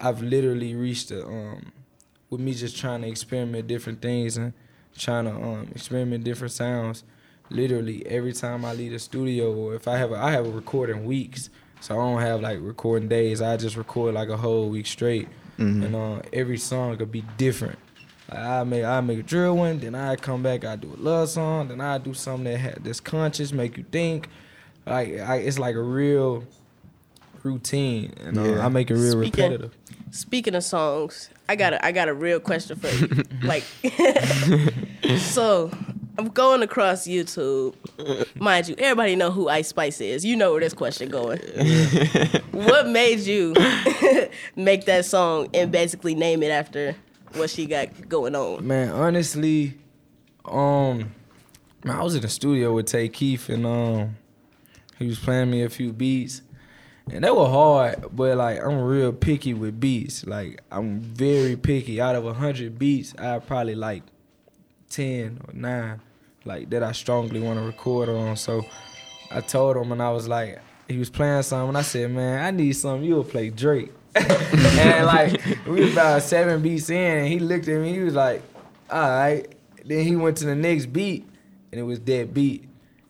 I've 0.01 0.23
literally 0.23 0.75
reached 0.77 1.11
a, 1.11 1.25
um 1.27 1.73
with 2.31 2.41
me 2.41 2.55
just 2.55 2.77
trying 2.77 3.03
to 3.03 3.09
experiment 3.09 3.67
different 3.67 4.01
things 4.03 4.37
and 4.37 4.53
trying 4.97 5.25
to 5.25 5.33
um 5.33 5.69
experiment 5.75 6.23
different 6.25 6.53
sounds. 6.53 7.03
Literally 7.51 8.07
every 8.07 8.33
time 8.33 8.65
I 8.65 8.75
leave 8.75 8.93
the 8.93 8.99
studio 8.99 9.53
or 9.55 9.75
if 9.75 9.89
I 9.89 9.97
have 9.97 10.13
a, 10.13 10.17
I 10.17 10.31
have 10.33 10.47
a 10.47 10.51
recording 10.51 11.05
weeks, 11.07 11.49
so 11.81 11.95
I 11.95 11.99
don't 11.99 12.21
have 12.21 12.41
like 12.41 12.59
recording 12.61 13.09
days. 13.09 13.41
I 13.41 13.57
just 13.57 13.77
record 13.77 14.15
like 14.15 14.29
a 14.29 14.37
whole 14.37 14.69
week 14.69 14.87
straight, 14.87 15.29
and 15.57 15.95
uh, 15.95 16.21
every 16.33 16.59
song 16.59 16.97
could 16.99 17.11
be 17.11 17.25
different. 17.39 17.79
Like 18.31 18.39
I 18.41 18.65
make 18.65 18.85
I 18.85 19.01
make 19.01 19.19
a 19.21 19.23
drill 19.23 19.57
one, 19.57 19.79
then 19.81 19.95
I 19.95 20.17
come 20.17 20.43
back, 20.43 20.65
I 20.65 20.77
do 20.77 20.93
a 20.93 21.01
love 21.01 21.31
song, 21.31 21.69
then 21.69 21.81
I 21.81 21.97
do 21.99 22.13
something 22.13 22.45
that 22.45 22.61
ha- 22.61 22.79
that's 22.83 23.01
conscious, 23.01 23.53
make 23.53 23.77
you 23.79 23.85
think. 23.91 24.29
Like 24.87 25.19
I, 25.19 25.37
it's 25.37 25.59
like 25.59 25.75
a 25.77 25.83
real 25.83 26.45
routine, 27.43 28.13
and 28.25 28.37
uh, 28.39 28.61
I 28.61 28.69
make 28.69 28.91
it 28.91 28.95
real 28.95 29.13
Speaking- 29.13 29.45
repetitive. 29.45 29.75
Speaking 30.11 30.55
of 30.55 30.65
songs, 30.65 31.29
I 31.49 31.57
got 31.57 31.75
a 31.75 31.85
I 31.85 31.93
got 31.93 32.09
a 32.09 32.15
real 32.15 32.41
question 32.41 32.79
for 32.79 32.89
you. 32.89 33.25
like, 33.43 33.63
so 35.19 35.71
I'm 36.19 36.31
going 36.31 36.63
across 36.65 37.07
YouTube. 37.07 37.77
Mind 38.35 38.67
you, 38.67 38.75
everybody 38.77 39.15
know 39.15 39.31
who 39.31 39.49
Ice 39.49 39.69
Spice 39.69 40.01
is. 40.01 40.25
You 40.25 40.35
know 40.35 40.51
where 40.51 40.61
this 40.61 40.75
question 40.75 41.09
going. 41.09 41.39
what 42.51 42.89
made 42.89 43.21
you 43.21 43.55
make 44.57 44.85
that 44.87 45.05
song 45.05 45.49
and 45.55 45.71
basically 45.71 46.17
name 46.17 46.43
it 46.43 46.51
after 46.51 46.97
what 47.35 47.51
she 47.51 47.67
got 47.67 48.09
going 48.09 48.35
on? 48.35 48.67
Man, 48.67 48.91
honestly, 48.91 49.79
um, 50.45 51.13
man, 51.85 51.97
I 51.97 52.03
was 52.03 52.17
in 52.17 52.23
the 52.23 52.29
studio 52.29 52.75
with 52.75 52.87
Tay 52.87 53.09
Keith, 53.09 53.49
and 53.49 53.65
um, 53.65 54.17
he 54.99 55.07
was 55.07 55.21
playing 55.21 55.53
me 55.53 55.63
a 55.63 55.69
few 55.69 55.93
beats, 55.93 56.43
and 57.13 57.23
they 57.23 57.31
were 57.31 57.47
hard. 57.47 58.07
But 58.11 58.37
like, 58.39 58.61
I'm 58.61 58.81
real 58.81 59.13
picky 59.13 59.55
with 59.55 59.79
beats. 59.79 60.27
Like, 60.27 60.63
I'm 60.73 60.99
very 60.99 61.55
picky. 61.55 62.01
Out 62.01 62.17
of 62.17 62.27
a 62.27 62.35
hundred 62.35 62.77
beats, 62.77 63.15
I 63.17 63.39
probably 63.39 63.77
like 63.77 64.03
ten 64.91 65.41
or 65.47 65.55
nine, 65.55 66.01
like 66.49 66.71
that 66.71 66.83
I 66.83 66.91
strongly 66.93 67.39
want 67.41 67.61
to 67.61 67.65
record 67.65 68.09
on. 68.09 68.37
So, 68.37 68.65
I 69.31 69.41
told 69.41 69.77
him, 69.77 69.93
and 69.93 70.03
I 70.03 70.11
was 70.11 70.27
like, 70.27 70.59
he 70.89 70.99
was 70.99 71.11
playing 71.11 71.43
something, 71.43 71.69
and 71.69 71.79
I 71.79 71.83
said, 71.83 72.11
man, 72.11 72.45
I 72.45 72.51
need 72.51 72.73
something. 72.73 73.05
You'll 73.05 73.25
play 73.25 73.51
Drake. 73.51 73.93
and 74.15 75.07
like 75.07 75.41
we 75.67 75.93
about 75.93 76.23
seven 76.23 76.63
beats 76.63 76.91
in, 76.91 77.19
and 77.19 77.29
he 77.29 77.39
looked 77.39 77.69
at 77.69 77.81
me. 77.81 77.93
He 77.93 78.01
was 78.01 78.15
like, 78.15 78.43
"All 78.91 79.01
right." 79.01 79.47
Then 79.85 80.05
he 80.05 80.17
went 80.17 80.37
to 80.39 80.47
the 80.47 80.55
next 80.55 80.87
beat, 80.87 81.29
and 81.71 81.81
it 81.81 81.85
was 81.85 82.01
that 82.01 82.35
beat. 82.35 82.65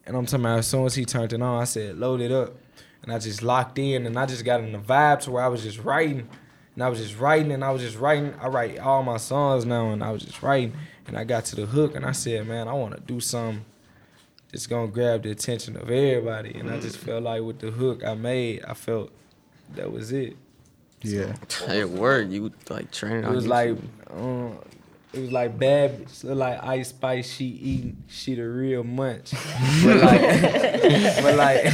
And 0.07 0.17
I'm 0.17 0.27
talking 0.27 0.45
about 0.45 0.59
as 0.59 0.67
soon 0.67 0.87
as 0.87 0.95
he 0.95 1.05
turned 1.05 1.33
it 1.33 1.41
on, 1.41 1.61
I 1.61 1.65
said, 1.65 1.99
"Load 1.99 2.21
it 2.21 2.33
up," 2.33 2.57
and 3.03 3.13
I 3.13 3.19
just 3.19 3.43
locked 3.43 3.79
in, 3.79 4.07
and 4.07 4.19
I 4.19 4.27
just 4.27 4.45
got 4.45 4.61
in 4.61 4.73
the 4.73 4.79
vibe 4.79 5.21
to 5.21 5.31
where 5.31 5.43
I 5.43 5.49
was 5.49 5.63
just 5.63 5.79
writing, 5.79 6.29
and 6.79 6.85
I 6.85 6.89
was 6.89 7.01
just 7.01 7.19
writing, 7.19 7.51
and 7.51 7.65
I 7.65 7.73
was 7.73 7.83
just 7.83 7.99
writing. 7.99 8.33
I 8.41 8.47
write 8.47 8.79
all 8.79 9.03
my 9.03 9.17
songs 9.17 9.65
now, 9.65 9.91
and 9.91 10.01
I 10.01 10.13
was 10.13 10.23
just 10.23 10.45
writing, 10.45 10.75
and 11.09 11.19
I 11.19 11.25
got 11.25 11.45
to 11.47 11.57
the 11.57 11.67
hook, 11.67 11.97
and 11.97 12.07
I 12.07 12.13
said, 12.13 12.47
"Man, 12.47 12.69
I 12.69 12.73
want 12.73 12.95
to 12.95 13.01
do 13.01 13.19
something." 13.19 13.65
It's 14.53 14.69
gonna 14.69 14.87
grab 14.87 15.25
the 15.25 15.33
attention 15.33 15.77
of 15.77 15.91
everybody, 15.91 16.55
and 16.55 16.71
I 16.71 16.79
just 16.79 16.99
felt 16.99 17.25
like 17.25 17.43
with 17.43 17.59
the 17.59 17.73
hook 17.73 18.05
I 18.05 18.15
made, 18.15 18.65
I 18.65 18.75
felt 18.75 19.11
that 19.75 19.91
was 19.91 20.13
it. 20.13 20.37
yeah. 21.03 21.35
It 21.69 21.91
worked. 21.91 22.31
You 22.31 22.53
like 22.71 22.93
training. 22.93 23.25
It 23.25 23.31
was 23.31 23.49
like, 23.49 23.77
um, 24.11 24.57
it 25.13 25.19
was 25.19 25.33
like 25.33 25.59
bad, 25.59 25.99
bitch, 26.07 26.23
like 26.37 26.63
Ice 26.63 26.91
Spice. 26.91 27.29
She 27.29 27.47
eating, 27.47 28.05
she 28.07 28.37
the 28.37 28.49
real 28.49 28.85
munch. 28.85 29.33
but 29.83 29.97
like, 29.97 30.21
but 31.25 31.35
like, 31.35 31.65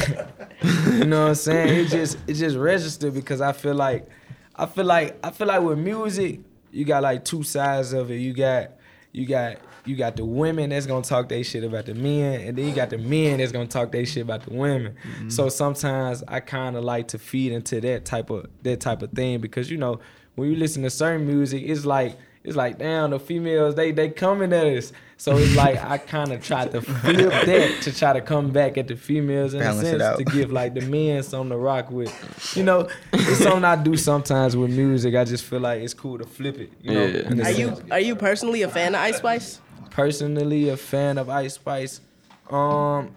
you 0.93 1.05
know 1.05 1.21
what 1.21 1.29
I'm 1.29 1.35
saying? 1.35 1.85
It 1.85 1.89
just, 1.89 2.17
it 2.25 2.33
just 2.33 2.57
registered 2.57 3.13
because 3.13 3.39
I 3.39 3.51
feel 3.51 3.75
like, 3.75 4.09
I 4.57 4.65
feel 4.65 4.85
like, 4.85 5.17
I 5.23 5.31
feel 5.31 5.47
like 5.47 5.61
with 5.61 5.77
music, 5.77 6.39
you 6.71 6.85
got 6.85 7.03
like 7.03 7.25
two 7.25 7.43
sides 7.43 7.93
of 7.93 8.11
it. 8.11 8.17
You 8.17 8.33
got, 8.33 8.71
you 9.11 9.25
got, 9.25 9.57
you 9.85 9.95
got 9.95 10.15
the 10.15 10.25
women 10.25 10.71
that's 10.71 10.85
gonna 10.85 11.03
talk 11.03 11.29
they 11.29 11.43
shit 11.43 11.63
about 11.63 11.85
the 11.85 11.93
men, 11.93 12.41
and 12.41 12.57
then 12.57 12.67
you 12.67 12.73
got 12.73 12.89
the 12.89 12.97
men 12.97 13.37
that's 13.37 13.51
gonna 13.51 13.67
talk 13.67 13.91
they 13.91 14.05
shit 14.05 14.23
about 14.23 14.43
the 14.43 14.53
women. 14.53 14.95
Mm-hmm. 15.03 15.29
So 15.29 15.49
sometimes 15.49 16.23
I 16.27 16.39
kind 16.39 16.75
of 16.75 16.83
like 16.83 17.09
to 17.09 17.19
feed 17.19 17.51
into 17.51 17.79
that 17.81 18.05
type 18.05 18.29
of 18.29 18.47
that 18.63 18.79
type 18.79 19.01
of 19.01 19.11
thing 19.11 19.39
because 19.39 19.69
you 19.69 19.77
know 19.77 19.99
when 20.35 20.49
you 20.49 20.55
listen 20.55 20.83
to 20.83 20.89
certain 20.89 21.27
music, 21.27 21.63
it's 21.65 21.85
like 21.85 22.17
it's 22.45 22.55
like 22.55 22.77
damn 22.77 23.09
the 23.11 23.19
females 23.19 23.75
they 23.75 23.91
they 23.91 24.09
coming 24.09 24.53
at 24.53 24.65
us. 24.65 24.93
So 25.17 25.37
it's 25.37 25.55
like 25.55 25.77
I 25.83 25.97
kind 26.15 26.31
of 26.33 26.43
tried 26.43 26.71
to 26.73 26.81
flip 26.81 27.45
that 27.45 27.81
to 27.83 27.93
try 27.97 28.13
to 28.13 28.21
come 28.21 28.51
back 28.51 28.77
at 28.77 28.87
the 28.87 28.95
females 28.95 29.53
in 29.53 29.61
Balance 29.61 29.87
a 29.87 29.99
sense 29.99 30.17
to 30.17 30.23
give 30.25 30.51
like 30.51 30.73
the 30.73 30.81
men 30.81 31.23
something 31.23 31.49
to 31.51 31.57
rock 31.57 31.89
with. 31.89 32.11
You 32.55 32.63
know, 32.63 32.89
it's 33.13 33.39
something 33.39 33.63
I 33.63 33.75
do 33.81 33.95
sometimes 33.97 34.57
with 34.57 34.71
music. 34.71 35.15
I 35.15 35.23
just 35.23 35.45
feel 35.45 35.61
like 35.61 35.81
it's 35.81 35.93
cool 35.93 36.17
to 36.17 36.25
flip 36.25 36.57
it. 36.59 36.71
You 36.81 36.93
know, 36.93 37.05
Yeah. 37.05 37.31
in 37.31 37.39
a 37.39 37.43
Are 37.43 37.51
you 37.51 37.77
are 37.91 37.99
you 37.99 38.15
personally 38.15 38.61
a 38.63 38.69
fan 38.69 38.93
of 38.95 39.01
Ice 39.01 39.17
Spice? 39.17 39.61
personally 39.91 40.67
a 40.69 40.75
fan 40.77 41.17
of 41.17 41.29
Ice 41.29 41.53
Spice. 41.53 42.01
Um, 42.49 43.11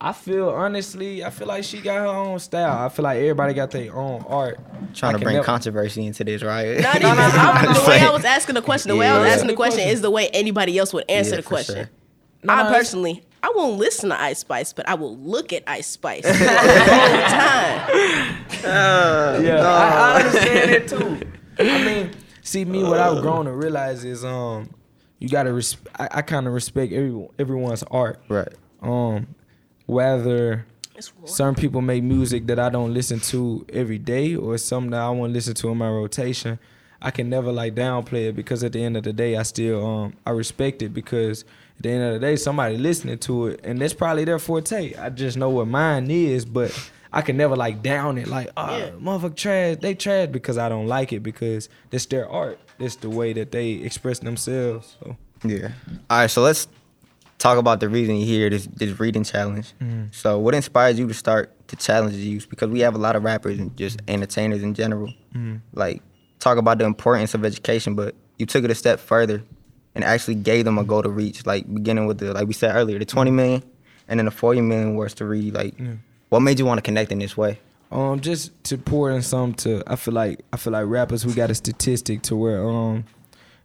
I 0.00 0.12
feel 0.12 0.50
honestly, 0.50 1.24
I 1.24 1.30
feel 1.30 1.48
like 1.48 1.64
she 1.64 1.80
got 1.80 1.96
her 1.98 2.06
own 2.06 2.38
style. 2.38 2.86
I 2.86 2.88
feel 2.88 3.02
like 3.02 3.18
everybody 3.18 3.52
got 3.52 3.72
their 3.72 3.94
own 3.96 4.24
art. 4.28 4.60
Trying 4.94 5.16
I 5.16 5.18
to 5.18 5.24
bring 5.24 5.34
never- 5.34 5.44
controversy 5.44 6.06
into 6.06 6.22
this, 6.22 6.42
right? 6.42 6.78
Not 6.80 6.96
even. 6.96 7.06
I'm- 7.08 7.74
the 7.74 7.84
way 7.88 7.98
I 8.00 8.10
was 8.10 8.24
asking 8.24 8.54
the 8.54 8.62
question, 8.62 8.90
the 8.90 8.96
way 8.96 9.08
I 9.08 9.18
was 9.18 9.28
asking 9.28 9.48
the 9.48 9.56
question 9.56 9.88
is 9.88 10.00
the 10.00 10.10
way 10.10 10.28
anybody 10.28 10.78
else 10.78 10.92
would 10.92 11.04
answer 11.08 11.30
Yeah, 11.30 11.36
the 11.38 11.42
question. 11.42 11.74
sure. 11.74 11.90
No, 12.44 12.52
I 12.52 12.62
no, 12.62 12.68
personally, 12.70 13.24
I 13.42 13.52
won't 13.56 13.78
listen 13.78 14.10
to 14.10 14.20
Ice 14.20 14.38
Spice, 14.38 14.72
but 14.72 14.88
I 14.88 14.94
will 14.94 15.16
look 15.18 15.52
at 15.52 15.64
Ice 15.66 15.88
Spice 15.88 16.24
all 16.24 16.32
the 16.32 16.38
whole 16.38 17.28
time. 17.28 18.46
Yeah, 19.44 19.60
I, 19.60 19.88
I 19.88 20.22
understand 20.24 20.70
it 20.70 20.88
too. 20.88 21.20
I 21.58 21.84
mean, 21.84 22.10
see 22.42 22.64
me. 22.64 22.82
What 22.84 23.00
I've 23.00 23.20
grown 23.22 23.46
to 23.46 23.52
realize 23.52 24.04
is, 24.04 24.24
um, 24.24 24.70
you 25.18 25.28
gotta. 25.28 25.52
Res- 25.52 25.76
I, 25.98 26.08
I 26.12 26.22
kind 26.22 26.46
of 26.46 26.52
respect 26.52 26.92
every 26.92 27.28
everyone's 27.38 27.82
art. 27.84 28.22
Right. 28.28 28.52
Um, 28.82 29.34
whether 29.88 30.66
some 31.24 31.54
people 31.54 31.80
make 31.80 32.02
music 32.02 32.46
that 32.48 32.58
I 32.58 32.68
don't 32.68 32.92
listen 32.92 33.20
to 33.20 33.64
every 33.72 33.98
day, 33.98 34.34
or 34.36 34.58
something 34.58 34.90
that 34.90 35.00
I 35.00 35.08
want 35.10 35.30
to 35.30 35.34
listen 35.34 35.54
to 35.54 35.70
in 35.70 35.78
my 35.78 35.88
rotation. 35.88 36.58
I 37.00 37.10
can 37.12 37.30
never 37.30 37.50
like 37.52 37.74
downplay 37.74 38.28
it 38.28 38.36
because 38.36 38.62
at 38.64 38.72
the 38.72 38.82
end 38.84 38.96
of 38.96 39.04
the 39.04 39.12
day, 39.12 39.36
I 39.36 39.42
still 39.44 39.86
um 39.86 40.14
I 40.26 40.30
respect 40.30 40.82
it 40.82 40.90
because 40.92 41.42
at 41.76 41.82
the 41.84 41.90
end 41.90 42.02
of 42.02 42.12
the 42.14 42.18
day, 42.26 42.36
somebody 42.36 42.76
listening 42.76 43.18
to 43.20 43.46
it, 43.48 43.60
and 43.64 43.80
that's 43.80 43.94
probably 43.94 44.24
their 44.24 44.38
forte. 44.38 44.94
I 44.94 45.08
just 45.10 45.36
know 45.36 45.48
what 45.50 45.68
mine 45.68 46.10
is, 46.10 46.44
but 46.44 46.70
I 47.12 47.22
can 47.22 47.36
never 47.38 47.56
like 47.56 47.82
down 47.82 48.18
it 48.18 48.26
like, 48.28 48.50
oh, 48.56 48.76
Yeah. 48.76 48.90
motherfucker 48.90 49.36
trash. 49.36 49.76
They 49.80 49.94
trash 49.94 50.28
because 50.30 50.58
I 50.58 50.68
don't 50.68 50.88
like 50.88 51.12
it 51.14 51.20
because 51.22 51.68
that's 51.90 52.04
their 52.06 52.28
art. 52.28 52.58
That's 52.78 52.96
the 52.96 53.08
way 53.08 53.32
that 53.32 53.52
they 53.52 53.70
express 53.70 54.18
themselves. 54.18 54.96
So 55.00 55.16
Yeah. 55.44 55.70
All 56.10 56.18
right, 56.18 56.26
so 56.30 56.42
let's 56.42 56.66
talk 57.38 57.56
about 57.58 57.80
the 57.80 57.88
reason 57.88 58.16
you're 58.16 58.26
here, 58.26 58.50
this 58.50 58.66
this 58.66 58.98
reading 59.00 59.24
challenge. 59.24 59.72
So 60.12 60.38
what 60.38 60.54
inspired 60.54 60.96
you 60.98 61.06
to 61.08 61.14
start 61.14 61.52
the 61.68 61.76
challenge 61.76 62.14
use? 62.14 62.46
Because 62.46 62.68
we 62.70 62.80
have 62.80 62.94
a 62.94 62.98
lot 62.98 63.16
of 63.16 63.22
rappers 63.24 63.58
and 63.58 63.76
just 63.76 64.00
entertainers 64.08 64.62
in 64.62 64.74
general. 64.74 65.12
Like 65.72 66.02
talk 66.40 66.58
about 66.58 66.78
the 66.78 66.84
importance 66.84 67.34
of 67.34 67.44
education, 67.44 67.94
but 67.94 68.14
you 68.38 68.46
took 68.46 68.64
it 68.64 68.70
a 68.70 68.74
step 68.74 69.00
further 69.00 69.42
and 69.94 70.04
actually 70.04 70.34
gave 70.36 70.64
them 70.64 70.78
a 70.78 70.84
goal 70.84 71.02
to 71.02 71.08
reach. 71.08 71.46
Like 71.46 71.72
beginning 71.72 72.06
with 72.06 72.18
the 72.18 72.32
like 72.34 72.46
we 72.46 72.52
said 72.54 72.74
earlier, 72.74 72.98
the 72.98 73.04
20 73.04 73.30
million 73.30 73.62
and 74.08 74.18
then 74.18 74.24
the 74.24 74.30
40 74.30 74.60
million 74.62 74.94
words 74.94 75.14
to 75.14 75.24
read. 75.24 75.54
Like 75.54 75.74
what 76.28 76.40
made 76.40 76.58
you 76.58 76.66
want 76.66 76.78
to 76.78 76.82
connect 76.82 77.12
in 77.12 77.18
this 77.18 77.36
way? 77.36 77.58
Um, 77.90 78.20
just 78.20 78.52
to 78.64 78.76
pour 78.76 79.10
in 79.10 79.22
some 79.22 79.54
to, 79.54 79.82
I 79.86 79.96
feel 79.96 80.12
like 80.12 80.44
I 80.52 80.56
feel 80.58 80.74
like 80.74 80.84
rappers 80.86 81.24
we 81.24 81.32
got 81.32 81.50
a 81.50 81.54
statistic 81.54 82.20
to 82.22 82.36
where 82.36 82.62
um, 82.68 83.04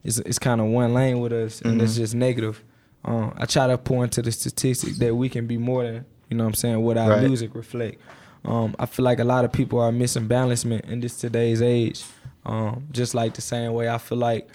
it's 0.03 0.17
it's 0.19 0.39
kind 0.39 0.61
of 0.61 0.67
one 0.67 0.93
lane 0.93 1.19
with 1.19 1.33
us, 1.33 1.61
and 1.61 1.81
it's 1.81 1.95
just 1.95 2.15
negative. 2.15 2.63
Um, 3.05 3.33
I 3.37 3.45
try 3.45 3.67
to 3.67 3.77
point 3.77 4.13
to 4.13 4.21
the 4.21 4.31
statistic 4.31 4.93
that 4.95 5.15
we 5.15 5.27
can 5.29 5.45
be 5.47 5.57
more 5.57 5.83
than 5.83 6.05
you 6.29 6.37
know 6.37 6.45
what 6.45 6.49
I'm 6.49 6.53
saying 6.55 6.81
what 6.81 6.97
our 6.97 7.09
Right. 7.11 7.27
music 7.27 7.53
reflect. 7.53 7.99
Um, 8.45 8.75
I 8.79 8.85
feel 8.85 9.03
like 9.05 9.19
a 9.19 9.23
lot 9.23 9.45
of 9.45 9.51
people 9.51 9.79
are 9.79 9.91
missing 9.91 10.27
balancement 10.27 10.85
in 10.85 10.99
this 10.99 11.15
today's 11.17 11.61
age. 11.61 12.03
Um, 12.45 12.87
just 12.91 13.13
like 13.13 13.33
the 13.35 13.41
same 13.41 13.73
way 13.73 13.87
I 13.89 13.97
feel 13.97 14.17
like 14.17 14.47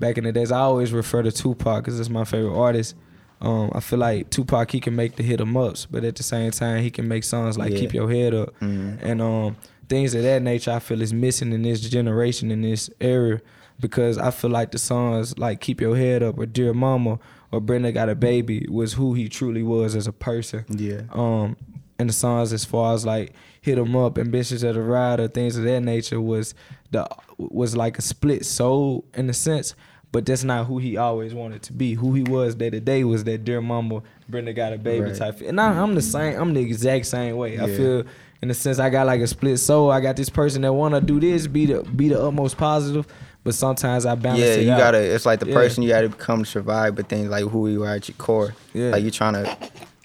back 0.00 0.16
in 0.18 0.24
the 0.24 0.32
days, 0.32 0.50
I 0.52 0.60
always 0.60 0.92
refer 0.92 1.22
to 1.22 1.32
Tupac 1.32 1.82
because 1.84 1.98
it's 2.00 2.08
my 2.08 2.24
favorite 2.24 2.56
artist. 2.58 2.94
Um, 3.40 3.70
I 3.74 3.80
feel 3.80 3.98
like 3.98 4.30
Tupac 4.30 4.70
he 4.70 4.80
can 4.80 4.94
make 4.96 5.16
the 5.16 5.22
hit 5.22 5.40
em 5.40 5.56
ups, 5.56 5.86
but 5.90 6.04
at 6.04 6.14
the 6.16 6.22
same 6.22 6.50
time 6.52 6.82
he 6.82 6.90
can 6.90 7.08
make 7.08 7.24
songs 7.24 7.58
like 7.58 7.72
Yeah. 7.72 7.78
"Keep 7.80 7.94
Your 7.94 8.08
Head 8.10 8.34
Up" 8.34 8.54
and 8.60 9.20
um, 9.20 9.56
things 9.88 10.14
of 10.14 10.22
that 10.22 10.42
nature. 10.42 10.70
I 10.70 10.78
feel 10.78 11.02
is 11.02 11.12
missing 11.12 11.52
in 11.52 11.62
this 11.62 11.80
generation 11.80 12.50
in 12.50 12.62
this 12.62 12.88
era 13.00 13.40
because 13.80 14.16
I 14.16 14.30
feel 14.30 14.50
like 14.50 14.70
the 14.70 14.78
songs 14.78 15.36
like 15.38 15.60
"Keep 15.60 15.80
Your 15.80 15.96
Head 15.96 16.22
Up" 16.22 16.38
or 16.38 16.46
"Dear 16.46 16.72
Mama" 16.72 17.18
or 17.52 17.60
"Brenda 17.60 17.92
Got 17.92 18.08
a 18.08 18.14
Baby" 18.14 18.66
was 18.68 18.94
who 18.94 19.14
he 19.14 19.28
truly 19.28 19.62
was 19.62 19.94
as 19.94 20.06
a 20.06 20.12
person. 20.12 20.64
Yeah. 20.68 21.02
Um, 21.12 21.56
and 21.98 22.08
the 22.08 22.12
songs 22.14 22.52
as 22.52 22.64
far 22.64 22.94
as 22.94 23.06
like 23.06 23.32
hit 23.60 23.76
"Hit 23.76 23.78
'Em 23.78 23.94
Up," 23.94 24.18
"Ambitious 24.18 24.62
of 24.64 24.74
the 24.74 24.80
or 24.80 25.28
things 25.28 25.56
of 25.56 25.64
that 25.64 25.80
nature 25.80 26.20
was 26.20 26.54
the 26.90 27.06
was 27.38 27.76
like 27.76 27.98
a 27.98 28.02
split 28.02 28.44
soul 28.44 29.04
in 29.14 29.30
a 29.30 29.34
sense. 29.34 29.74
But 30.10 30.26
that's 30.26 30.44
not 30.44 30.66
who 30.66 30.76
he 30.76 30.98
always 30.98 31.32
wanted 31.32 31.62
to 31.62 31.72
be. 31.72 31.94
Who 31.94 32.12
he 32.12 32.22
was 32.22 32.54
day 32.54 32.68
to 32.68 32.80
day 32.80 33.02
was 33.02 33.24
that 33.24 33.44
dear 33.46 33.62
mama, 33.62 34.02
Brenda 34.28 34.52
got 34.52 34.74
a 34.74 34.76
baby 34.76 35.06
Right. 35.06 35.14
type. 35.16 35.40
And 35.40 35.58
I, 35.58 35.72
I'm 35.80 35.94
the 35.94 36.02
same. 36.02 36.38
I'm 36.38 36.52
the 36.52 36.60
exact 36.60 37.06
same 37.06 37.36
way. 37.36 37.58
I 37.58 37.66
feel 37.66 38.04
in 38.42 38.50
a 38.50 38.54
sense 38.54 38.78
I 38.78 38.90
got 38.90 39.06
like 39.06 39.22
a 39.22 39.26
split 39.26 39.58
soul. 39.58 39.90
I 39.90 40.00
got 40.00 40.16
this 40.16 40.28
person 40.28 40.62
that 40.62 40.72
wanna 40.74 41.00
do 41.00 41.18
this, 41.18 41.46
be 41.46 41.64
the 41.64 41.82
be 41.82 42.08
the 42.10 42.22
utmost 42.22 42.58
positive, 42.58 43.06
but 43.44 43.54
sometimes 43.54 44.06
I 44.06 44.14
balance 44.14 44.40
Yeah, 44.40 44.54
you 44.56 44.70
out. 44.72 44.78
gotta. 44.78 44.98
It's 44.98 45.26
like 45.26 45.40
the 45.40 45.46
Yeah. 45.48 45.54
person 45.54 45.82
you 45.82 45.88
gotta 45.90 46.08
become 46.08 46.44
to 46.44 46.48
survive, 46.50 46.94
but 46.94 47.08
then 47.08 47.30
like 47.30 47.44
who 47.44 47.68
you 47.68 47.84
are 47.84 47.94
at 47.94 48.08
your 48.08 48.16
core. 48.18 48.54
Yeah. 48.74 48.90
Like 48.90 49.02
you're 49.02 49.10
trying 49.10 49.34
to 49.34 49.56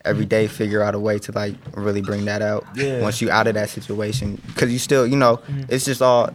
every 0.05 0.25
day 0.25 0.47
figure 0.47 0.81
out 0.81 0.95
a 0.95 0.99
way 0.99 1.19
to 1.19 1.31
like 1.33 1.55
really 1.75 2.01
bring 2.01 2.25
that 2.25 2.41
out. 2.41 2.65
Yeah. 2.75 3.01
Once 3.01 3.21
you 3.21 3.29
out 3.29 3.47
of 3.47 3.55
that 3.55 3.69
situation, 3.69 4.41
because 4.47 4.71
you 4.71 4.79
still, 4.79 5.05
you 5.05 5.17
know, 5.17 5.39
it's 5.69 5.85
just 5.85 6.01
all 6.01 6.29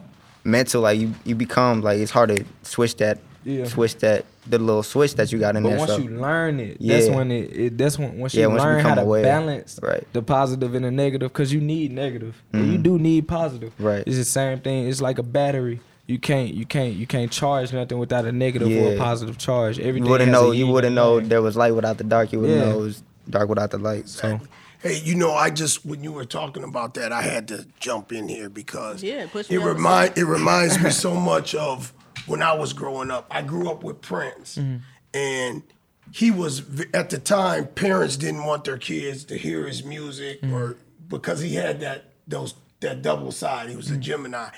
mental. 0.44 0.82
Like 0.82 0.98
you, 1.00 1.14
you 1.24 1.34
become 1.34 1.80
like 1.80 1.98
it's 1.98 2.10
hard 2.10 2.28
to 2.36 2.44
switch 2.62 2.96
that, 2.98 3.18
Yeah. 3.44 3.64
switch 3.64 3.96
that 3.98 4.24
the 4.46 4.58
little 4.58 4.82
switch 4.82 5.14
that 5.14 5.30
you 5.32 5.38
got 5.38 5.54
in 5.56 5.62
But 5.62 5.68
there. 5.70 5.78
But 5.78 5.88
once 5.88 6.02
so. 6.02 6.08
you 6.10 6.18
learn 6.18 6.58
it, 6.60 6.76
yeah. 6.80 6.98
that's 6.98 7.08
when 7.10 7.30
it, 7.30 7.56
it 7.56 7.78
that's 7.78 7.96
when 7.98 8.18
once 8.18 8.34
Yeah, 8.34 8.42
you 8.42 8.48
once 8.50 8.62
you 8.62 8.68
learn 8.68 8.80
how 8.84 8.94
to 8.96 9.02
aware. 9.02 9.22
balance 9.22 9.78
Right. 9.82 10.04
the 10.12 10.20
positive 10.22 10.74
and 10.74 10.84
the 10.84 10.90
negative, 10.90 11.32
because 11.32 11.52
you 11.52 11.60
need 11.60 11.92
negative. 11.92 12.42
And 12.52 12.72
You 12.72 12.78
do 12.78 12.98
need 12.98 13.26
positive. 13.28 13.72
Mm-hmm. 13.74 13.84
Right. 13.86 14.04
It's 14.06 14.16
the 14.16 14.24
same 14.24 14.58
thing. 14.60 14.88
It's 14.88 15.00
like 15.00 15.18
a 15.18 15.22
battery. 15.22 15.80
You 16.06 16.18
can't 16.18 16.52
you 16.52 16.66
can't 16.66 16.94
you 16.94 17.06
can't 17.06 17.30
charge 17.30 17.72
nothing 17.72 17.98
without 17.98 18.24
a 18.24 18.32
negative 18.32 18.68
or 18.68 18.94
a 18.94 18.98
positive 18.98 19.38
charge. 19.38 19.78
Everything 19.78 20.04
you 20.04 20.10
wouldn't 20.10 20.32
know. 20.32 20.50
You 20.50 20.66
wouldn't 20.66 20.94
know 20.94 21.18
yang. 21.18 21.28
there 21.28 21.42
was 21.42 21.56
light 21.56 21.74
without 21.74 21.98
the 21.98 22.04
dark. 22.04 22.32
You 22.32 22.40
wouldn't 22.40 22.58
Yeah. 22.58 22.64
know 22.66 22.80
it 22.80 22.82
was 22.82 23.02
dark 23.30 23.48
without 23.48 23.70
the 23.70 23.78
light. 23.78 24.08
So 24.08 24.40
Hey, 24.82 25.00
you 25.04 25.14
know, 25.14 25.32
I 25.32 25.50
just 25.50 25.86
when 25.86 26.02
you 26.02 26.10
were 26.10 26.24
talking 26.24 26.64
about 26.64 26.94
that, 26.94 27.12
I 27.12 27.22
had 27.22 27.46
to 27.48 27.66
jump 27.78 28.10
in 28.10 28.28
here 28.28 28.48
because 28.48 29.00
Yeah, 29.00 29.26
it 29.32 29.58
remind 29.58 30.18
it 30.18 30.24
reminds 30.24 30.82
me 30.82 30.90
so 30.90 31.14
much 31.14 31.54
of 31.54 31.92
when 32.26 32.42
I 32.42 32.52
was 32.54 32.72
growing 32.72 33.10
up. 33.10 33.26
I 33.30 33.42
grew 33.42 33.70
up 33.70 33.84
with 33.84 34.00
Prince, 34.00 34.58
mm-hmm. 34.58 34.78
and 35.14 35.62
he 36.10 36.32
was 36.32 36.62
at 36.92 37.10
the 37.10 37.18
time 37.18 37.68
parents 37.68 38.16
didn't 38.16 38.44
want 38.44 38.64
their 38.64 38.76
kids 38.76 39.22
to 39.26 39.38
hear 39.38 39.68
his 39.68 39.84
music 39.84 40.42
mm-hmm. 40.42 40.52
or 40.52 40.76
because 41.08 41.40
he 41.40 41.54
had 41.54 41.78
that 41.80 42.06
those 42.26 42.54
that 42.80 43.02
double 43.02 43.30
side. 43.30 43.70
He 43.70 43.76
was 43.76 43.88
a 43.88 43.92
mm-hmm. 43.92 44.00
Gemini, 44.00 44.48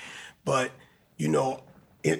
but 0.43 0.71
you 1.17 1.27
know. 1.27 1.61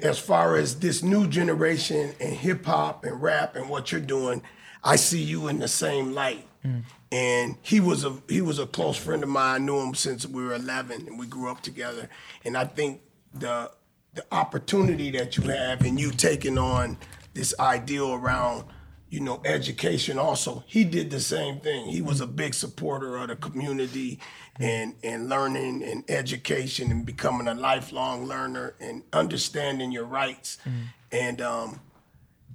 As 0.02 0.18
far 0.18 0.56
as 0.56 0.80
this 0.80 1.04
new 1.04 1.28
generation 1.28 2.16
and 2.20 2.34
hip 2.34 2.66
hop 2.66 3.06
and 3.06 3.22
rap 3.22 3.56
and 3.56 3.70
what 3.70 3.92
you're 3.92 4.02
doing, 4.02 4.42
I 4.84 4.96
see 4.96 5.22
you 5.22 5.48
in 5.48 5.60
the 5.60 5.68
same 5.68 6.14
light 6.14 6.48
mm. 6.66 6.84
and 7.12 7.56
he 7.62 7.80
was 7.80 8.04
a 8.04 8.18
he 8.28 8.42
was 8.42 8.58
a 8.58 8.66
close 8.66 8.98
friend 8.98 9.22
of 9.22 9.30
mine. 9.30 9.62
I 9.62 9.64
knew 9.64 9.80
him 9.80 9.94
since 9.94 10.25
we 10.25 10.44
were 10.44 10.56
11, 10.56 11.08
and 11.08 11.20
we 11.20 11.28
grew 11.28 11.52
up 11.52 11.62
together. 11.62 12.10
And 12.44 12.58
I 12.58 12.66
think 12.66 13.02
the 13.34 13.72
the 14.16 14.25
opportunity 14.32 15.12
that 15.12 15.38
you 15.38 15.44
have 15.50 15.82
and 15.82 16.00
you 16.00 16.12
taking 16.12 16.58
on 16.58 16.98
this 17.34 17.54
ideal 17.60 18.14
around 18.14 18.64
you 19.10 19.20
know 19.20 19.42
education 19.46 20.18
also 20.18 20.64
he 20.68 20.84
did 20.84 21.12
the 21.12 21.20
same 21.20 21.60
thing 21.60 21.86
he 21.88 22.02
was 22.02 22.22
a 22.22 22.28
big 22.28 22.54
supporter 22.54 23.18
of 23.18 23.28
the 23.28 23.36
community 23.36 24.20
and 24.60 24.96
and 25.04 25.30
learning 25.30 25.84
and 25.84 26.04
education 26.10 26.92
and 26.92 27.06
becoming 27.06 27.48
a 27.48 27.54
lifelong 27.54 28.26
learner 28.26 28.74
and 28.80 29.04
understanding 29.14 29.92
your 29.92 30.06
rights 30.06 30.58
mm. 30.66 30.86
and 31.12 31.42
um 31.42 31.80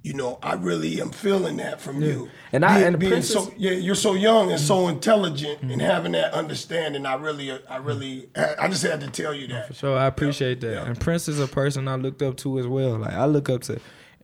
you 0.03 0.13
know, 0.13 0.39
I 0.41 0.53
really 0.53 0.99
am 0.99 1.11
feeling 1.11 1.57
that 1.57 1.79
from 1.79 2.01
you. 2.01 2.29
And 2.51 2.65
I- 2.65 2.75
being, 2.75 2.87
and 2.87 2.99
being 2.99 3.11
Prince 3.11 3.29
so 3.29 3.53
yeah, 3.55 3.71
you're 3.71 3.95
so 3.95 4.13
young 4.13 4.51
and 4.51 4.59
so 4.59 4.85
mm. 4.85 4.93
intelligent 4.93 5.61
and 5.61 5.73
mm. 5.73 5.79
having 5.79 6.13
that 6.13 6.33
understanding. 6.33 7.05
I 7.05 7.15
really, 7.15 7.51
uh, 7.51 7.59
I 7.69 7.77
really, 7.77 8.29
I 8.35 8.67
just 8.67 8.83
had 8.83 9.01
to 9.01 9.09
tell 9.09 9.33
you 9.33 9.47
that. 9.47 9.75
So 9.75 9.93
I 9.95 10.07
appreciate 10.07 10.61
that. 10.61 10.87
And 10.87 10.99
Prince 10.99 11.27
is 11.27 11.39
a 11.39 11.47
person 11.47 11.87
I 11.87 11.95
looked 11.95 12.21
up 12.21 12.37
to 12.37 12.57
as 12.59 12.67
well. 12.67 12.97
Like 12.97 13.13
I 13.13 13.25
look 13.25 13.49
up 13.49 13.61
to 13.63 13.79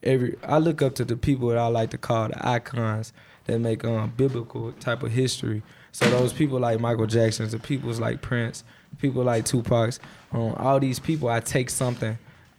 every 0.07 0.35
I 0.43 0.57
look 0.57 0.81
up 0.81 0.95
to 0.95 1.05
the 1.05 1.17
people 1.17 1.49
that 1.49 1.57
I 1.57 1.67
like 1.67 1.91
to 1.91 1.97
call 1.97 2.29
the 2.29 2.47
icons 2.47 3.13
that 3.45 3.59
make 3.59 3.85
um 3.85 4.13
biblical 4.17 4.71
type 4.73 5.03
of 5.03 5.11
history. 5.11 5.61
So 5.91 6.09
those 6.09 6.33
people 6.33 6.59
like 6.59 6.79
Michael 6.79 7.07
Jackson's, 7.07 7.51
the 7.51 7.59
people's 7.59 7.99
like 7.99 8.21
Prince, 8.21 8.63
people 8.99 9.23
like 9.23 9.45
Tupac's, 9.45 9.99
um, 10.31 10.53
all 10.57 10.79
these 10.79 10.99
people 10.99 11.29
I 11.29 11.39
take 11.39 11.69
something 11.69 12.17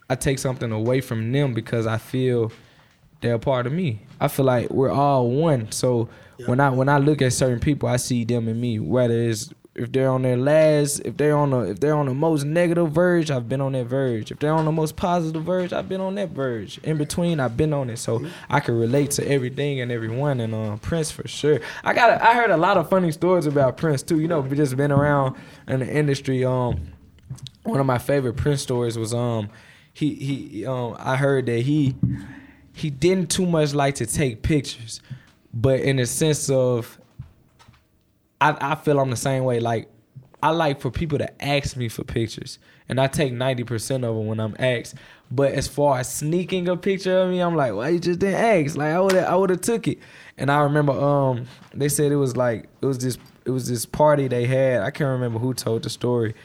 I 0.09 0.15
take 0.15 0.39
something 0.39 0.71
away 0.71 1.01
from 1.01 1.31
them 1.31 1.53
because 1.53 1.85
I 1.85 1.97
feel 1.97 2.51
they're 3.21 3.35
a 3.35 3.39
part 3.39 3.67
of 3.67 3.73
me. 3.73 4.01
I 4.19 4.27
feel 4.27 4.45
like 4.45 4.69
we're 4.71 4.91
all 4.91 5.29
one. 5.29 5.71
So 5.71 6.09
when 6.45 6.59
I 6.59 6.69
when 6.69 6.89
I 6.89 6.97
look 6.97 7.21
at 7.21 7.33
certain 7.33 7.59
people, 7.59 7.89
I 7.89 7.97
see 7.97 8.23
them 8.23 8.47
in 8.47 8.59
me. 8.59 8.79
Whether 8.79 9.21
it's 9.21 9.53
if 9.79 9.91
they're 9.93 10.09
on 10.09 10.23
their 10.23 10.35
last, 10.35 10.99
if 11.05 11.15
they're 11.15 11.37
on 11.37 11.51
the 11.51 11.59
if 11.59 11.79
they're 11.79 11.95
on 11.95 12.07
the 12.07 12.13
most 12.13 12.43
negative 12.43 12.91
verge, 12.91 13.31
I've 13.31 13.47
been 13.47 13.61
on 13.61 13.71
that 13.71 13.85
verge. 13.85 14.29
If 14.29 14.39
they're 14.39 14.53
on 14.53 14.65
the 14.65 14.71
most 14.71 14.97
positive 14.97 15.43
verge, 15.43 15.71
I've 15.71 15.87
been 15.87 16.01
on 16.01 16.15
that 16.15 16.29
verge. 16.29 16.77
In 16.79 16.97
between, 16.97 17.39
I've 17.39 17.55
been 17.55 17.71
on 17.73 17.89
it, 17.89 17.97
so 17.97 18.25
I 18.49 18.59
can 18.59 18.77
relate 18.77 19.11
to 19.11 19.27
everything 19.27 19.79
and 19.79 19.91
everyone. 19.91 20.41
And 20.41 20.53
um, 20.53 20.79
Prince 20.79 21.11
for 21.11 21.27
sure. 21.27 21.61
I 21.83 21.93
got 21.93 22.21
I 22.21 22.33
heard 22.33 22.51
a 22.51 22.57
lot 22.57 22.75
of 22.75 22.89
funny 22.89 23.11
stories 23.11 23.45
about 23.45 23.77
Prince 23.77 24.03
too. 24.03 24.19
You 24.19 24.27
know, 24.27 24.41
we 24.41 24.57
just 24.57 24.75
been 24.75 24.91
around 24.91 25.37
in 25.67 25.79
the 25.79 25.87
industry. 25.87 26.43
Um, 26.43 26.93
one 27.63 27.79
of 27.79 27.85
my 27.85 27.99
favorite 27.99 28.35
Prince 28.35 28.61
stories 28.61 28.97
was 28.97 29.13
um 29.13 29.49
he 29.93 30.15
he 30.15 30.65
um 30.65 30.95
I 30.99 31.15
heard 31.15 31.45
that 31.45 31.61
he 31.61 31.95
he 32.73 32.89
didn't 32.89 33.31
too 33.31 33.45
much 33.45 33.73
like 33.73 33.95
to 33.95 34.05
take 34.05 34.41
pictures, 34.41 34.99
but 35.53 35.79
in 35.79 35.95
the 35.95 36.05
sense 36.05 36.49
of 36.49 36.99
I 38.41 38.71
I 38.71 38.75
feel 38.75 38.99
I'm 38.99 39.09
the 39.09 39.15
same 39.15 39.43
way. 39.43 39.59
Like 39.59 39.89
I 40.41 40.51
like 40.51 40.79
for 40.79 40.89
people 40.89 41.17
to 41.17 41.43
ask 41.43 41.75
me 41.75 41.89
for 41.89 42.03
pictures, 42.03 42.59
and 42.87 42.99
I 42.99 43.07
take 43.07 43.33
ninety 43.33 43.63
percent 43.63 44.03
of 44.05 44.15
them 44.15 44.27
when 44.27 44.39
I'm 44.39 44.55
asked. 44.59 44.95
But 45.31 45.53
as 45.53 45.67
far 45.67 45.99
as 45.99 46.11
sneaking 46.11 46.67
a 46.69 46.77
picture 46.77 47.19
of 47.19 47.29
me, 47.29 47.39
I'm 47.39 47.55
like, 47.55 47.73
why 47.73 47.89
you 47.89 47.99
just 47.99 48.19
didn't 48.19 48.35
ask? 48.35 48.77
Like 48.77 48.93
I 48.93 48.99
would 48.99 49.15
I 49.15 49.35
would 49.35 49.49
have 49.49 49.61
took 49.61 49.87
it. 49.87 49.99
And 50.37 50.49
I 50.49 50.61
remember 50.61 50.93
um 50.93 51.45
they 51.73 51.89
said 51.89 52.11
it 52.11 52.15
was 52.17 52.37
like 52.37 52.67
it 52.81 52.85
was 52.85 52.97
this 52.99 53.17
it 53.45 53.51
was 53.51 53.67
this 53.67 53.85
party 53.85 54.27
they 54.27 54.45
had. 54.45 54.81
I 54.81 54.91
can't 54.91 55.09
remember 55.09 55.39
who 55.39 55.53
told 55.53 55.83
the 55.83 55.89
story. 55.89 56.35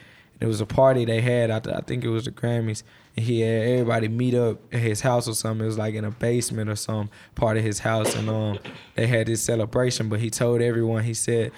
It 0.40 0.46
was 0.46 0.60
a 0.60 0.66
party 0.66 1.04
they 1.04 1.20
had. 1.20 1.50
I, 1.50 1.76
I 1.76 1.80
think 1.80 2.04
it 2.04 2.08
was 2.08 2.24
the 2.24 2.32
Grammys, 2.32 2.82
and 3.16 3.24
he 3.24 3.40
had 3.40 3.62
everybody 3.68 4.08
meet 4.08 4.34
up 4.34 4.58
at 4.74 4.80
his 4.80 5.00
house 5.00 5.28
or 5.28 5.34
something. 5.34 5.64
It 5.64 5.68
was 5.68 5.78
like 5.78 5.94
in 5.94 6.04
a 6.04 6.10
basement 6.10 6.68
or 6.68 6.76
some 6.76 7.08
part 7.34 7.56
of 7.56 7.62
his 7.62 7.78
house, 7.78 8.14
and 8.16 8.28
um, 8.28 8.58
they 8.96 9.06
had 9.06 9.28
this 9.28 9.42
celebration. 9.42 10.08
But 10.08 10.20
he 10.20 10.30
told 10.30 10.60
everyone, 10.60 11.04
he 11.04 11.14
said, 11.14 11.52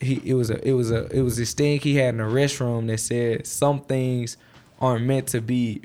he 0.00 0.20
it 0.24 0.34
was 0.34 0.50
a 0.50 0.66
it 0.66 0.72
was 0.72 0.90
a 0.90 1.06
it 1.06 1.22
was 1.22 1.36
this 1.36 1.52
thing 1.54 1.80
he 1.80 1.96
had 1.96 2.10
in 2.10 2.18
the 2.18 2.24
restroom 2.24 2.86
that 2.86 2.98
said 2.98 3.46
some 3.46 3.80
things 3.80 4.36
aren't 4.80 5.04
meant 5.04 5.28
to 5.28 5.40
be 5.40 5.82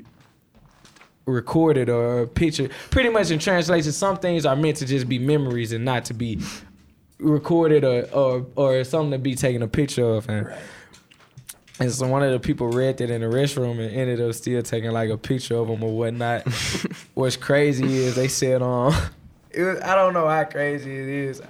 recorded 1.26 1.88
or 1.88 2.26
pictured. 2.26 2.70
Pretty 2.90 3.08
much 3.08 3.30
in 3.30 3.38
translation, 3.38 3.92
some 3.92 4.16
things 4.16 4.46
are 4.46 4.56
meant 4.56 4.76
to 4.78 4.86
just 4.86 5.08
be 5.08 5.18
memories 5.18 5.72
and 5.72 5.84
not 5.84 6.04
to 6.06 6.14
be 6.14 6.38
recorded 7.18 7.84
or 7.84 8.04
or, 8.12 8.46
or 8.56 8.84
something 8.84 9.12
to 9.12 9.18
be 9.18 9.34
taken 9.34 9.62
a 9.62 9.68
picture 9.68 10.04
of. 10.04 10.28
And 10.28 10.52
and 11.80 11.90
so 11.90 12.06
one 12.06 12.22
of 12.22 12.30
the 12.30 12.38
people 12.38 12.68
read 12.68 12.98
that 12.98 13.10
in 13.10 13.20
the 13.20 13.26
restroom 13.26 13.84
and 13.84 13.92
ended 13.92 14.20
up 14.20 14.32
still 14.34 14.62
taking 14.62 14.92
like 14.92 15.10
a 15.10 15.18
picture 15.18 15.56
of 15.56 15.68
him 15.68 15.82
or 15.82 15.96
whatnot. 15.96 16.46
What's 17.14 17.36
crazy 17.36 17.96
is 17.96 18.14
they 18.14 18.28
said 18.28 18.62
um, 18.62 18.94
it 19.50 19.62
was, 19.62 19.80
I 19.80 19.94
don't 19.94 20.14
know 20.14 20.28
how 20.28 20.44
crazy 20.44 20.92
it 20.92 21.08
is. 21.08 21.42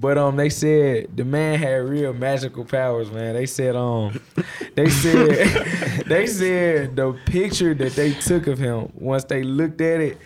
But 0.00 0.16
um, 0.16 0.36
they 0.36 0.48
said 0.48 1.16
the 1.16 1.24
man 1.24 1.58
had 1.58 1.88
real 1.88 2.12
magical 2.12 2.64
powers, 2.64 3.10
man. 3.10 3.34
They 3.34 3.46
said 3.46 3.74
um, 3.74 4.20
they 4.76 4.88
said 4.88 6.04
they 6.06 6.26
said 6.26 6.94
the 6.94 7.18
picture 7.26 7.74
that 7.74 7.92
they 7.94 8.12
took 8.12 8.46
of 8.46 8.58
him 8.58 8.92
once 8.94 9.24
they 9.24 9.42
looked 9.42 9.80
at 9.80 10.00
it, 10.00 10.18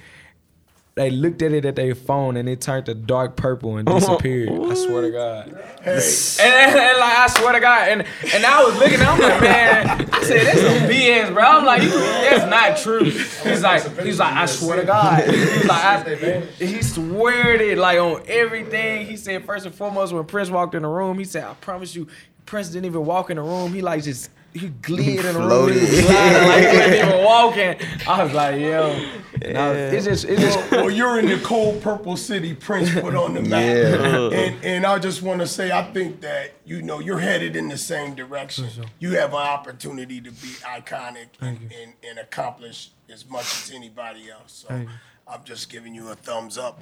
they 0.94 1.08
looked 1.11 1.40
at 1.40 1.52
it 1.52 1.64
at 1.64 1.75
their 1.76 1.94
phone 1.94 2.37
and 2.37 2.46
it 2.49 2.61
turned 2.61 2.84
to 2.87 2.94
dark 2.94 3.34
purple 3.37 3.78
and 3.78 3.88
disappeared. 3.88 4.50
I 4.70 4.75
swear 4.75 5.00
to 5.02 5.11
God. 5.11 5.49
And, 5.49 5.58
and- 5.88 6.78
and, 6.78 6.99
like 6.99 7.18
I 7.18 7.26
swear 7.28 7.52
to 7.54 7.61
God, 7.61 7.88
and 7.88 8.04
and 8.34 8.44
I 8.44 8.62
was 8.64 8.78
looking, 8.78 9.00
I'm 9.00 9.18
like, 9.18 9.40
man, 9.40 10.08
I 10.12 10.22
said 10.22 10.46
that's 10.46 10.61
some 10.61 10.88
BS, 10.90 11.32
bro. 11.32 11.42
I'm 11.42 11.64
like, 11.64 11.80
that's 11.82 12.49
not 12.50 12.76
true. 12.76 13.04
He's 13.04 13.62
like, 13.62 14.00
he's 14.00 14.18
like, 14.18 14.34
I 14.34 14.46
swear 14.46 14.76
to 14.80 14.84
God. 14.87 15.25
He's 15.28 15.64
like, 15.64 15.84
I, 15.84 16.40
he 16.58 16.82
sweared 16.82 17.61
it 17.62 17.78
like 17.78 17.99
on 17.99 18.22
everything. 18.26 19.06
He 19.06 19.16
said 19.16 19.44
first 19.46 19.64
and 19.66 19.75
foremost 19.75 20.12
when 20.12 20.25
Prince 20.25 20.50
walked 20.50 20.75
in 20.75 20.82
the 20.82 20.88
room, 20.88 21.18
he 21.18 21.25
said, 21.25 21.44
I 21.44 21.54
promise 21.54 21.94
you, 21.96 22.06
Prince 22.46 22.68
didn't 22.68 22.84
even 22.87 23.04
walk 23.06 23.30
in 23.30 23.37
the 23.37 23.42
room. 23.42 23.72
He 23.72 23.80
like 23.82 24.02
just 24.02 24.28
he 24.52 24.68
glid 24.82 25.25
in 25.25 25.34
the 25.34 25.40
room. 25.40 25.72
He 25.72 25.80
was 25.80 26.00
gliding, 26.02 26.49
like 26.49 26.68
he 26.68 26.76
wasn't 26.76 26.94
even 27.12 27.25
walking. 27.25 27.76
I 28.06 28.22
was 28.25 28.32
like, 28.34 28.61
yo, 28.61 29.08
no, 29.50 29.72
it's 29.72 30.04
just 30.04 30.25
it's 30.25 30.42
just 30.42 30.70
well, 30.70 30.90
you're 30.90 31.18
in 31.18 31.26
the 31.26 31.38
cold 31.38 31.82
purple 31.82 32.16
city 32.16 32.54
Prince 32.54 32.92
put 32.92 33.14
on 33.14 33.34
the 33.34 33.42
map. 33.42 33.62
Yeah. 33.62 34.30
And 34.30 34.64
and 34.64 34.87
I 34.87 34.99
just 34.99 35.22
want 35.22 35.40
to 35.40 35.46
say 35.46 35.72
I 35.72 35.82
think 35.92 36.20
that 36.20 36.52
you 36.64 36.82
know 36.82 37.00
you're 37.00 37.18
headed 37.18 37.56
in 37.56 37.68
the 37.68 37.78
same 37.78 38.14
direction. 38.14 38.68
You 38.99 39.12
have 39.16 39.30
an 39.30 39.40
opportunity 39.40 40.20
to 40.20 40.30
be 40.30 40.49
iconic 40.62 41.28
and, 41.40 41.58
and, 41.58 41.92
and 42.02 42.18
accomplish 42.18 42.90
as 43.12 43.28
much 43.28 43.44
as 43.44 43.72
anybody 43.75 44.30
else. 44.30 44.64
So 44.68 44.87
I'm 45.26 45.44
just 45.44 45.70
giving 45.70 45.94
you 45.94 46.11
a 46.11 46.14
thumbs 46.14 46.58
up. 46.58 46.80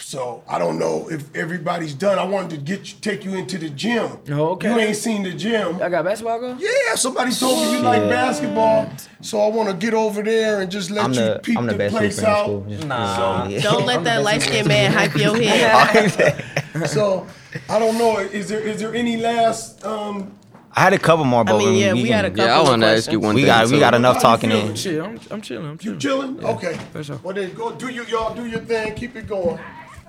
So 0.00 0.42
I 0.48 0.58
don't 0.58 0.78
know 0.78 1.08
if 1.10 1.34
everybody's 1.36 1.94
done. 1.94 2.18
I 2.18 2.24
wanted 2.24 2.50
to 2.50 2.56
get 2.56 2.90
you, 2.92 2.98
take 3.00 3.24
you 3.24 3.34
into 3.34 3.58
the 3.58 3.68
gym. 3.70 4.18
Oh, 4.30 4.50
okay. 4.52 4.72
You 4.72 4.78
ain't 4.80 4.96
seen 4.96 5.22
the 5.22 5.32
gym. 5.32 5.80
I 5.80 5.88
got 5.88 6.04
basketball 6.04 6.40
go? 6.40 6.56
Yeah, 6.58 6.94
somebody 6.94 7.32
told 7.32 7.58
me 7.66 7.72
you 7.74 7.78
like 7.80 8.02
basketball, 8.08 8.90
so 9.20 9.40
I 9.40 9.48
want 9.48 9.68
to 9.68 9.74
get 9.74 9.92
over 9.94 10.22
there 10.22 10.62
and 10.62 10.70
just 10.70 10.90
let 10.90 11.04
I'm 11.04 11.12
you 11.12 11.20
the 11.20 11.40
peep 11.42 11.58
I'm 11.58 11.66
the 11.66 11.72
the, 11.72 11.78
best 11.78 11.94
place 11.94 12.22
out. 12.22 12.44
school. 12.44 12.66
Just- 12.68 12.86
Nah. 12.86 13.46
Yeah. 13.46 13.60
Don't 13.60 13.84
let 13.86 14.04
that 14.04 14.22
light 14.22 14.42
skinned 14.42 14.68
man 14.68 14.92
hype 14.92 15.14
your 15.16 15.36
head. 15.36 16.44
So 16.86 17.26
I 17.68 17.78
don't 17.78 17.98
know. 17.98 18.18
Is 18.18 18.48
there 18.48 18.60
is 18.60 18.80
there 18.80 18.94
any 18.94 19.16
last? 19.16 19.84
Um, 19.84 20.32
I 20.72 20.82
had 20.82 20.92
a 20.92 20.98
couple 20.98 21.24
more, 21.24 21.44
but 21.44 21.56
I 21.56 21.58
mean, 21.58 21.72
we, 21.74 21.80
yeah, 21.80 21.92
we, 21.92 22.02
we 22.04 22.08
had 22.08 22.24
a 22.24 22.30
couple. 22.30 22.44
Yeah, 22.46 22.58
I 22.58 22.62
want 22.62 22.82
to 22.82 22.88
ask 22.88 23.10
you 23.10 23.18
one 23.18 23.34
we 23.34 23.42
thing. 23.42 23.48
got 23.48 23.68
we 23.68 23.78
got 23.80 23.92
enough 23.94 24.16
How 24.16 24.20
you 24.20 24.36
talking 24.36 24.50
feeling? 24.50 24.68
in. 24.68 24.74
Shit, 24.76 25.02
I'm, 25.02 25.20
I'm 25.32 25.40
chilling. 25.42 25.66
I'm 25.68 25.78
chilling. 25.78 25.94
you 25.96 26.00
chilling. 26.00 26.38
chilling? 26.38 26.56
Okay. 26.56 26.74
for 26.92 27.02
sure. 27.02 27.20
Well 27.24 27.34
then, 27.34 27.52
go 27.54 27.72
do 27.72 27.88
you 27.88 28.04
y'all 28.04 28.34
do 28.34 28.46
your 28.46 28.60
thing. 28.60 28.94
Keep 28.94 29.16
it 29.16 29.26
going. 29.26 29.58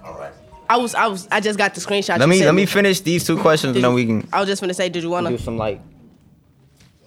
All 0.04 0.14
right. 0.18 0.34
I 0.70 0.78
was, 0.78 0.96
I 0.96 1.08
was, 1.08 1.28
I 1.32 1.42
just 1.42 1.58
got 1.58 1.74
the 1.76 1.82
screenshot. 1.82 2.18
Let 2.18 2.22
you 2.22 2.28
me 2.28 2.36
sent 2.38 2.46
let 2.48 2.56
me 2.56 2.66
finish 2.66 3.02
these 3.02 3.26
two 3.26 3.38
questions, 3.38 3.76
and 3.76 3.84
then 3.84 3.94
we 3.94 4.06
can 4.06 4.28
I 4.32 4.40
was 4.40 4.48
just 4.48 4.62
gonna 4.62 4.74
say, 4.74 4.88
did 4.90 5.04
you 5.04 5.10
wanna? 5.10 5.30
do 5.30 5.38
some 5.38 5.58
like. 5.58 5.82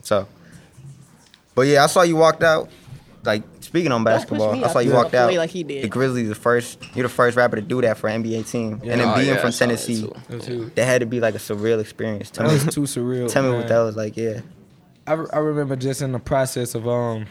So. 0.03 0.29
But 1.55 1.63
yeah, 1.63 1.85
I 1.85 1.87
saw 1.87 2.03
you 2.03 2.17
walked 2.17 2.43
out. 2.43 2.69
Like 3.25 3.43
speaking 3.61 3.91
on 3.91 4.05
push 4.05 4.13
basketball, 4.13 4.53
me 4.53 4.63
I 4.65 4.69
saw 4.69 4.81
you 4.81 4.91
the 4.91 4.97
walked 4.97 5.13
way 5.15 5.19
out. 5.19 5.33
like 5.33 5.49
he 5.49 5.63
did. 5.63 5.83
The 5.85 5.89
Grizzlies, 5.89 6.29
the 6.29 6.35
first, 6.35 6.79
you're 6.95 7.05
the 7.09 7.15
first 7.15 7.39
rapper 7.39 7.57
to 7.57 7.63
do 7.63 7.81
that 7.81 7.97
for 7.97 8.09
an 8.09 8.23
NBA 8.23 8.51
team, 8.51 8.73
and 8.83 8.83
then 8.83 9.01
Oh, 9.01 9.15
being 9.15 9.29
yeah, 9.29 9.35
I 9.37 9.39
from 9.39 9.51
saw 9.51 9.65
that 9.67 9.79
Tennessee, 9.79 10.03
too. 10.03 10.15
That's 10.29 10.75
that 10.75 10.85
had 10.85 11.01
to 11.01 11.07
be 11.07 11.21
like 11.21 11.35
a 11.35 11.39
surreal 11.39 11.81
experience. 11.81 12.31
Tell 12.31 12.47
That 12.47 12.59
me, 12.59 12.65
was 12.67 12.75
too 12.75 12.83
surreal. 12.83 13.33
tell 13.33 13.43
me 13.45 13.49
man. 13.49 13.61
what 13.61 13.69
that 13.69 13.79
was 13.79 13.97
like. 13.97 14.15
Yeah. 14.19 14.41
I, 15.07 15.15
re- 15.15 15.27
I 15.33 15.39
remember 15.39 15.75
just 15.77 16.03
in 16.03 16.13
the 16.13 16.19
process 16.19 16.75
of 16.75 16.87
um 16.87 17.25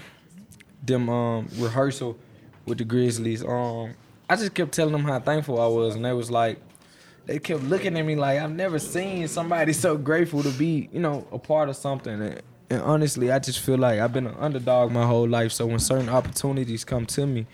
them 0.84 1.10
um 1.12 1.48
rehearsal 1.58 2.18
with 2.66 2.80
the 2.80 2.86
Grizzlies. 2.86 3.44
Um, 3.46 3.94
I 4.30 4.36
just 4.36 4.54
kept 4.54 4.72
telling 4.72 4.94
them 4.94 5.04
how 5.04 5.20
thankful 5.20 5.60
I 5.60 5.68
was, 5.68 5.96
and 5.96 6.06
they 6.06 6.14
was 6.14 6.32
like, 6.32 6.60
they 7.26 7.40
kept 7.40 7.64
looking 7.64 7.98
at 7.98 8.06
me 8.06 8.16
like 8.16 8.40
I've 8.40 8.52
never 8.52 8.80
seen 8.80 9.28
somebody 9.28 9.74
so 9.74 9.98
grateful 9.98 10.44
to 10.44 10.50
be, 10.52 10.90
you 10.92 11.00
know, 11.00 11.26
a 11.32 11.40
part 11.40 11.70
of 11.70 11.76
something. 11.76 12.22
And, 12.22 12.42
and 12.70 12.82
honestly, 12.82 13.32
I 13.32 13.40
just 13.40 13.60
feel 13.60 13.78
like 13.78 14.00
I've 14.00 14.12
been 14.14 14.28
an 14.28 14.36
underdog 14.38 14.92
my 14.92 15.06
whole 15.06 15.28
life. 15.28 15.52
So 15.52 15.66
when 15.66 15.80
certain 15.80 16.10
opportunities 16.10 16.84
come 16.84 17.06
to 17.08 17.26
me, 17.26 17.46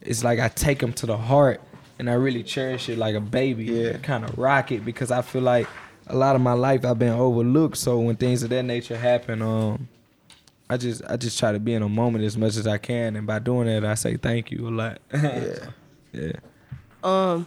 it's 0.00 0.22
like 0.22 0.38
I 0.38 0.48
take 0.48 0.78
them 0.80 0.92
to 0.94 1.06
the 1.06 1.16
heart, 1.16 1.60
and 1.98 2.08
I 2.10 2.14
really 2.14 2.42
cherish 2.42 2.88
it 2.88 2.98
like 2.98 3.14
a 3.14 3.20
baby. 3.20 3.64
Yeah. 3.64 3.96
kind 3.98 4.24
of 4.24 4.36
rock 4.38 4.70
it 4.70 4.84
because 4.84 5.10
I 5.10 5.22
feel 5.22 5.42
like 5.42 5.66
a 6.06 6.16
lot 6.16 6.36
of 6.36 6.42
my 6.42 6.52
life 6.52 6.84
I've 6.84 6.98
been 6.98 7.12
overlooked. 7.12 7.76
So 7.76 7.98
when 7.98 8.16
things 8.16 8.42
of 8.42 8.50
that 8.50 8.62
nature 8.62 8.96
happen, 8.96 9.42
um, 9.42 9.88
I 10.68 10.76
just 10.76 11.02
I 11.08 11.16
just 11.16 11.38
try 11.38 11.52
to 11.52 11.60
be 11.60 11.74
in 11.74 11.82
a 11.82 11.88
moment 11.88 12.24
as 12.24 12.36
much 12.36 12.56
as 12.56 12.66
I 12.66 12.78
can, 12.78 13.16
and 13.16 13.26
by 13.26 13.38
doing 13.38 13.66
that, 13.66 13.84
I 13.84 13.94
say 13.94 14.16
thank 14.16 14.50
you 14.50 14.68
a 14.68 14.70
lot. 14.70 14.98
Yeah. 15.12 15.70
Yeah. 16.16 16.32
Um, 17.04 17.46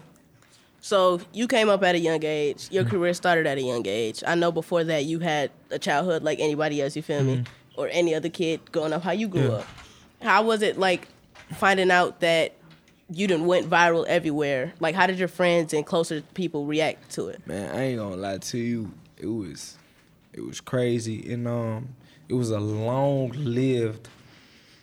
so 0.81 1.19
you 1.33 1.47
came 1.47 1.67
up 1.69 1.83
at 1.83 1.95
a 1.95 1.99
young 1.99 2.23
age. 2.23 2.69
Your 2.71 2.85
career 2.85 3.13
started 3.13 3.45
at 3.47 3.57
a 3.57 3.61
young 3.61 3.85
age. 3.85 4.23
I 4.25 4.35
know 4.35 4.51
before 4.51 4.83
that 4.85 5.05
you 5.05 5.19
had 5.19 5.51
a 5.71 5.79
childhood 5.79 6.23
like 6.23 6.39
anybody 6.39 6.81
else. 6.81 6.95
You 6.95 7.01
feel 7.01 7.23
me? 7.23 7.43
Or 7.75 7.89
any 7.91 8.15
other 8.15 8.29
kid 8.29 8.71
growing 8.71 8.93
up. 8.93 9.03
How 9.03 9.11
you 9.11 9.27
grew 9.27 9.47
Yeah. 9.47 9.55
up? 9.57 9.67
How 10.21 10.43
was 10.43 10.61
it 10.61 10.77
like 10.77 11.07
finding 11.57 11.91
out 11.91 12.19
that 12.21 12.53
you 13.09 13.27
didn't 13.27 13.47
went 13.47 13.69
viral 13.69 14.05
everywhere? 14.05 14.73
Like, 14.79 14.95
how 14.95 15.07
did 15.07 15.17
your 15.19 15.27
friends 15.27 15.73
and 15.73 15.85
closer 15.85 16.21
people 16.33 16.65
react 16.65 17.09
to 17.15 17.27
it? 17.27 17.45
Man, 17.47 17.75
I 17.75 17.81
ain't 17.85 17.97
gonna 17.99 18.15
lie 18.17 18.37
to 18.37 18.57
you. 18.57 18.91
It 19.17 19.27
was 19.27 19.77
it 20.33 20.41
was 20.45 20.61
crazy 20.61 21.33
and 21.33 21.47
um 21.47 21.89
it 22.29 22.33
was 22.35 22.51
a 22.51 22.59
long 22.59 23.31
lived 23.35 24.07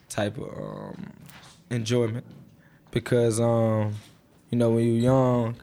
type 0.08 0.36
of 0.38 0.48
um 0.58 1.12
enjoyment. 1.70 2.24
Because 3.04 3.40
um, 3.40 3.94
you 4.50 4.56
know, 4.56 4.70
when 4.70 4.84
you're 4.84 5.02
young, 5.02 5.56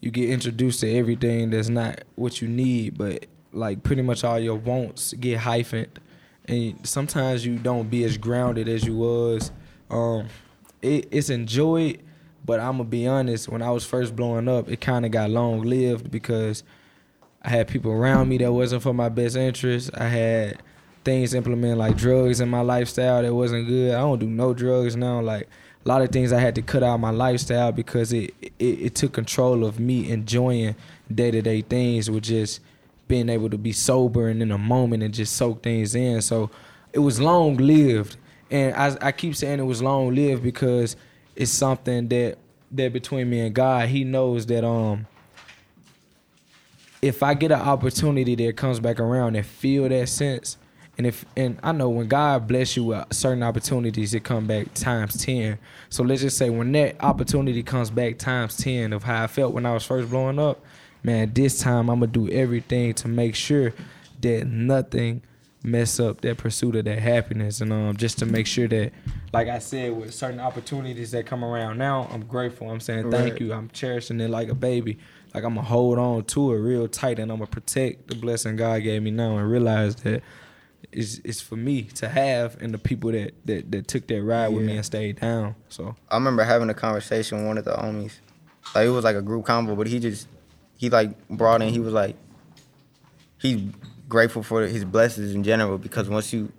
you 0.00 0.10
get 0.10 0.30
introduced 0.30 0.80
to 0.80 0.92
everything 0.96 1.50
that's 1.50 1.68
not 1.68 2.02
what 2.14 2.40
you 2.40 2.46
need, 2.46 2.96
but 2.96 3.26
like 3.52 3.82
pretty 3.82 4.02
much 4.02 4.22
all 4.22 4.38
your 4.38 4.54
wants 4.54 5.14
get 5.14 5.40
hyphened 5.40 5.88
and 6.44 6.86
sometimes 6.86 7.44
you 7.44 7.56
don't 7.56 7.90
be 7.90 8.04
as 8.04 8.16
grounded 8.16 8.68
as 8.68 8.84
you 8.84 8.96
was. 8.96 9.50
Um 9.90 10.28
it, 10.80 11.08
it's 11.10 11.28
enjoyed, 11.28 12.00
but 12.44 12.60
I'm 12.60 12.76
gonna 12.76 12.84
be 12.84 13.08
honest, 13.08 13.48
when 13.48 13.62
I 13.62 13.70
was 13.70 13.84
first 13.84 14.14
blowing 14.14 14.48
up, 14.48 14.68
it 14.68 14.80
kinda 14.80 15.08
got 15.08 15.30
long 15.30 15.62
lived 15.62 16.10
because 16.10 16.62
I 17.42 17.50
had 17.50 17.66
people 17.66 17.90
around 17.90 18.28
me 18.28 18.38
that 18.38 18.52
wasn't 18.52 18.82
for 18.82 18.94
my 18.94 19.08
best 19.08 19.34
interest. 19.36 19.90
I 19.94 20.06
had 20.08 20.62
things 21.04 21.34
implemented 21.34 21.78
like 21.78 21.96
drugs 21.96 22.40
in 22.40 22.48
my 22.48 22.60
lifestyle 22.60 23.22
that 23.22 23.34
wasn't 23.34 23.66
good. 23.66 23.94
I 23.94 24.00
don't 24.00 24.20
do 24.20 24.28
no 24.28 24.54
drugs 24.54 24.94
now. 24.94 25.20
Like 25.20 25.48
a 25.88 25.90
lot 25.90 26.02
of 26.02 26.10
things 26.10 26.34
I 26.34 26.40
had 26.40 26.54
to 26.56 26.60
cut 26.60 26.82
out 26.82 26.96
of 26.96 27.00
my 27.00 27.08
lifestyle 27.10 27.72
because 27.72 28.12
it 28.12 28.34
it, 28.42 28.52
it 28.58 28.94
took 28.94 29.14
control 29.14 29.64
of 29.64 29.80
me 29.80 30.10
enjoying 30.10 30.76
day 31.12 31.30
to 31.30 31.40
day 31.40 31.62
things 31.62 32.10
with 32.10 32.24
just 32.24 32.60
being 33.06 33.30
able 33.30 33.48
to 33.48 33.56
be 33.56 33.72
sober 33.72 34.28
and 34.28 34.42
in 34.42 34.50
a 34.50 34.58
moment 34.58 35.02
and 35.02 35.14
just 35.14 35.34
soak 35.34 35.62
things 35.62 35.94
in. 35.94 36.20
So 36.20 36.50
it 36.92 36.98
was 36.98 37.18
long 37.18 37.56
lived. 37.56 38.18
And 38.50 38.74
I, 38.74 38.98
I 39.00 39.12
keep 39.12 39.34
saying 39.34 39.60
it 39.60 39.62
was 39.62 39.80
long 39.80 40.14
lived 40.14 40.42
because 40.42 40.94
it's 41.34 41.50
something 41.50 42.06
that 42.08 42.36
that 42.72 42.92
between 42.92 43.30
me 43.30 43.40
and 43.40 43.54
God, 43.54 43.88
He 43.88 44.04
knows 44.04 44.44
that 44.46 44.64
um 44.64 45.06
if 47.00 47.22
I 47.22 47.32
get 47.32 47.50
an 47.50 47.60
opportunity 47.60 48.34
that 48.34 48.58
comes 48.58 48.78
back 48.78 49.00
around 49.00 49.36
and 49.36 49.46
feel 49.46 49.88
that 49.88 50.10
sense, 50.10 50.58
and 50.98 51.06
if 51.06 51.24
and 51.36 51.58
I 51.62 51.70
know 51.72 51.88
when 51.88 52.08
God 52.08 52.46
bless 52.48 52.76
you 52.76 52.84
with 52.84 53.06
certain 53.14 53.42
opportunities, 53.44 54.14
it 54.14 54.24
come 54.24 54.46
back 54.46 54.74
times 54.74 55.24
ten. 55.24 55.58
So 55.88 56.02
let's 56.02 56.20
just 56.20 56.36
say 56.36 56.50
when 56.50 56.72
that 56.72 56.96
opportunity 57.02 57.62
comes 57.62 57.88
back 57.90 58.18
times 58.18 58.56
ten 58.56 58.92
of 58.92 59.04
how 59.04 59.22
I 59.22 59.26
felt 59.28 59.54
when 59.54 59.64
I 59.64 59.72
was 59.72 59.84
first 59.84 60.10
blowing 60.10 60.38
up, 60.40 60.60
man, 61.04 61.32
this 61.32 61.60
time 61.60 61.88
I'm 61.88 62.00
gonna 62.00 62.08
do 62.08 62.28
everything 62.28 62.94
to 62.94 63.08
make 63.08 63.36
sure 63.36 63.72
that 64.20 64.46
nothing 64.48 65.22
mess 65.64 65.98
up 65.98 66.20
that 66.20 66.36
pursuit 66.38 66.76
of 66.76 66.84
that 66.84 66.98
happiness 67.00 67.60
and 67.60 67.72
um 67.72 67.96
just 67.96 68.16
to 68.18 68.24
make 68.24 68.46
sure 68.46 68.68
that 68.68 68.92
like 69.32 69.48
I 69.48 69.58
said 69.58 69.96
with 69.96 70.14
certain 70.14 70.38
opportunities 70.38 71.10
that 71.10 71.26
come 71.26 71.44
around 71.44 71.78
now 71.78 72.08
I'm 72.12 72.24
grateful 72.24 72.70
I'm 72.70 72.78
saying 72.78 73.10
thank 73.10 73.32
Right. 73.32 73.40
you 73.40 73.52
I'm 73.52 73.68
cherishing 73.70 74.20
it 74.20 74.30
like 74.30 74.48
a 74.50 74.54
baby 74.54 74.98
like 75.34 75.42
I'm 75.42 75.56
gonna 75.56 75.66
hold 75.66 75.98
on 75.98 76.24
to 76.26 76.52
it 76.54 76.58
real 76.58 76.86
tight 76.86 77.18
and 77.18 77.32
I'm 77.32 77.38
gonna 77.38 77.50
protect 77.50 78.06
the 78.06 78.14
blessing 78.14 78.54
God 78.54 78.84
gave 78.84 79.02
me 79.02 79.10
now 79.10 79.36
and 79.36 79.50
realize 79.50 79.96
that 79.96 80.22
is 80.92 81.18
is 81.20 81.40
for 81.40 81.56
me 81.56 81.82
to 81.82 82.08
have 82.08 82.60
and 82.62 82.72
the 82.72 82.78
people 82.78 83.12
that 83.12 83.34
that, 83.44 83.70
that 83.70 83.88
took 83.88 84.06
that 84.06 84.22
ride 84.22 84.48
with 84.48 84.64
me 84.64 84.76
and 84.76 84.84
stayed 84.84 85.20
down. 85.20 85.54
So 85.68 85.96
I 86.08 86.16
remember 86.16 86.44
having 86.44 86.70
a 86.70 86.74
conversation 86.74 87.38
with 87.38 87.46
one 87.46 87.58
of 87.58 87.64
the 87.64 87.72
homies. 87.72 88.12
Like 88.74 88.86
it 88.86 88.90
was 88.90 89.04
like 89.04 89.16
a 89.16 89.22
group 89.22 89.46
combo, 89.46 89.74
but 89.74 89.86
he 89.86 89.98
just 89.98 90.28
he 90.76 90.90
like 90.90 91.28
brought 91.28 91.62
in. 91.62 91.70
He 91.70 91.80
was 91.80 91.92
like 91.92 92.16
he's 93.38 93.60
grateful 94.08 94.42
for 94.42 94.66
his 94.66 94.84
blessings 94.84 95.34
in 95.34 95.44
general 95.44 95.78
because 95.78 96.08
once 96.08 96.32
you 96.32 96.52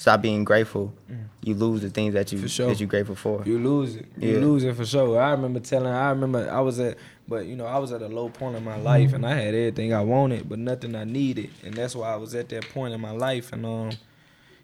stop 0.00 0.22
being 0.22 0.44
grateful, 0.44 0.94
you 1.42 1.52
lose 1.54 1.82
the 1.82 1.90
things 1.90 2.14
that 2.14 2.32
you 2.32 2.38
For 2.38 2.48
sure. 2.48 2.68
that 2.68 2.80
you 2.80 2.86
grateful 2.86 3.14
for. 3.14 3.42
You 3.44 3.58
lose 3.58 3.96
it. 3.96 4.06
You 4.16 4.32
Yeah. 4.32 4.38
lose 4.40 4.64
it 4.64 4.74
for 4.74 4.86
sure. 4.86 5.20
I 5.20 5.32
remember 5.32 5.60
telling. 5.60 5.92
I 5.92 6.08
remember 6.08 6.50
I 6.50 6.60
was 6.60 6.80
at, 6.80 6.96
but 7.28 7.44
you 7.44 7.54
know, 7.54 7.66
I 7.66 7.76
was 7.76 7.92
at 7.92 8.00
a 8.00 8.08
low 8.08 8.30
point 8.30 8.56
in 8.56 8.64
my 8.64 8.78
life, 8.78 9.12
and 9.12 9.26
I 9.26 9.34
had 9.34 9.48
everything 9.54 9.92
I 9.92 10.00
wanted, 10.00 10.48
but 10.48 10.58
nothing 10.58 10.94
I 10.94 11.04
needed, 11.04 11.50
and 11.62 11.74
that's 11.74 11.94
why 11.94 12.14
I 12.14 12.16
was 12.16 12.34
at 12.34 12.48
that 12.48 12.66
point 12.70 12.94
in 12.94 13.00
my 13.00 13.10
life, 13.10 13.52
and 13.52 13.66
um, 13.66 13.90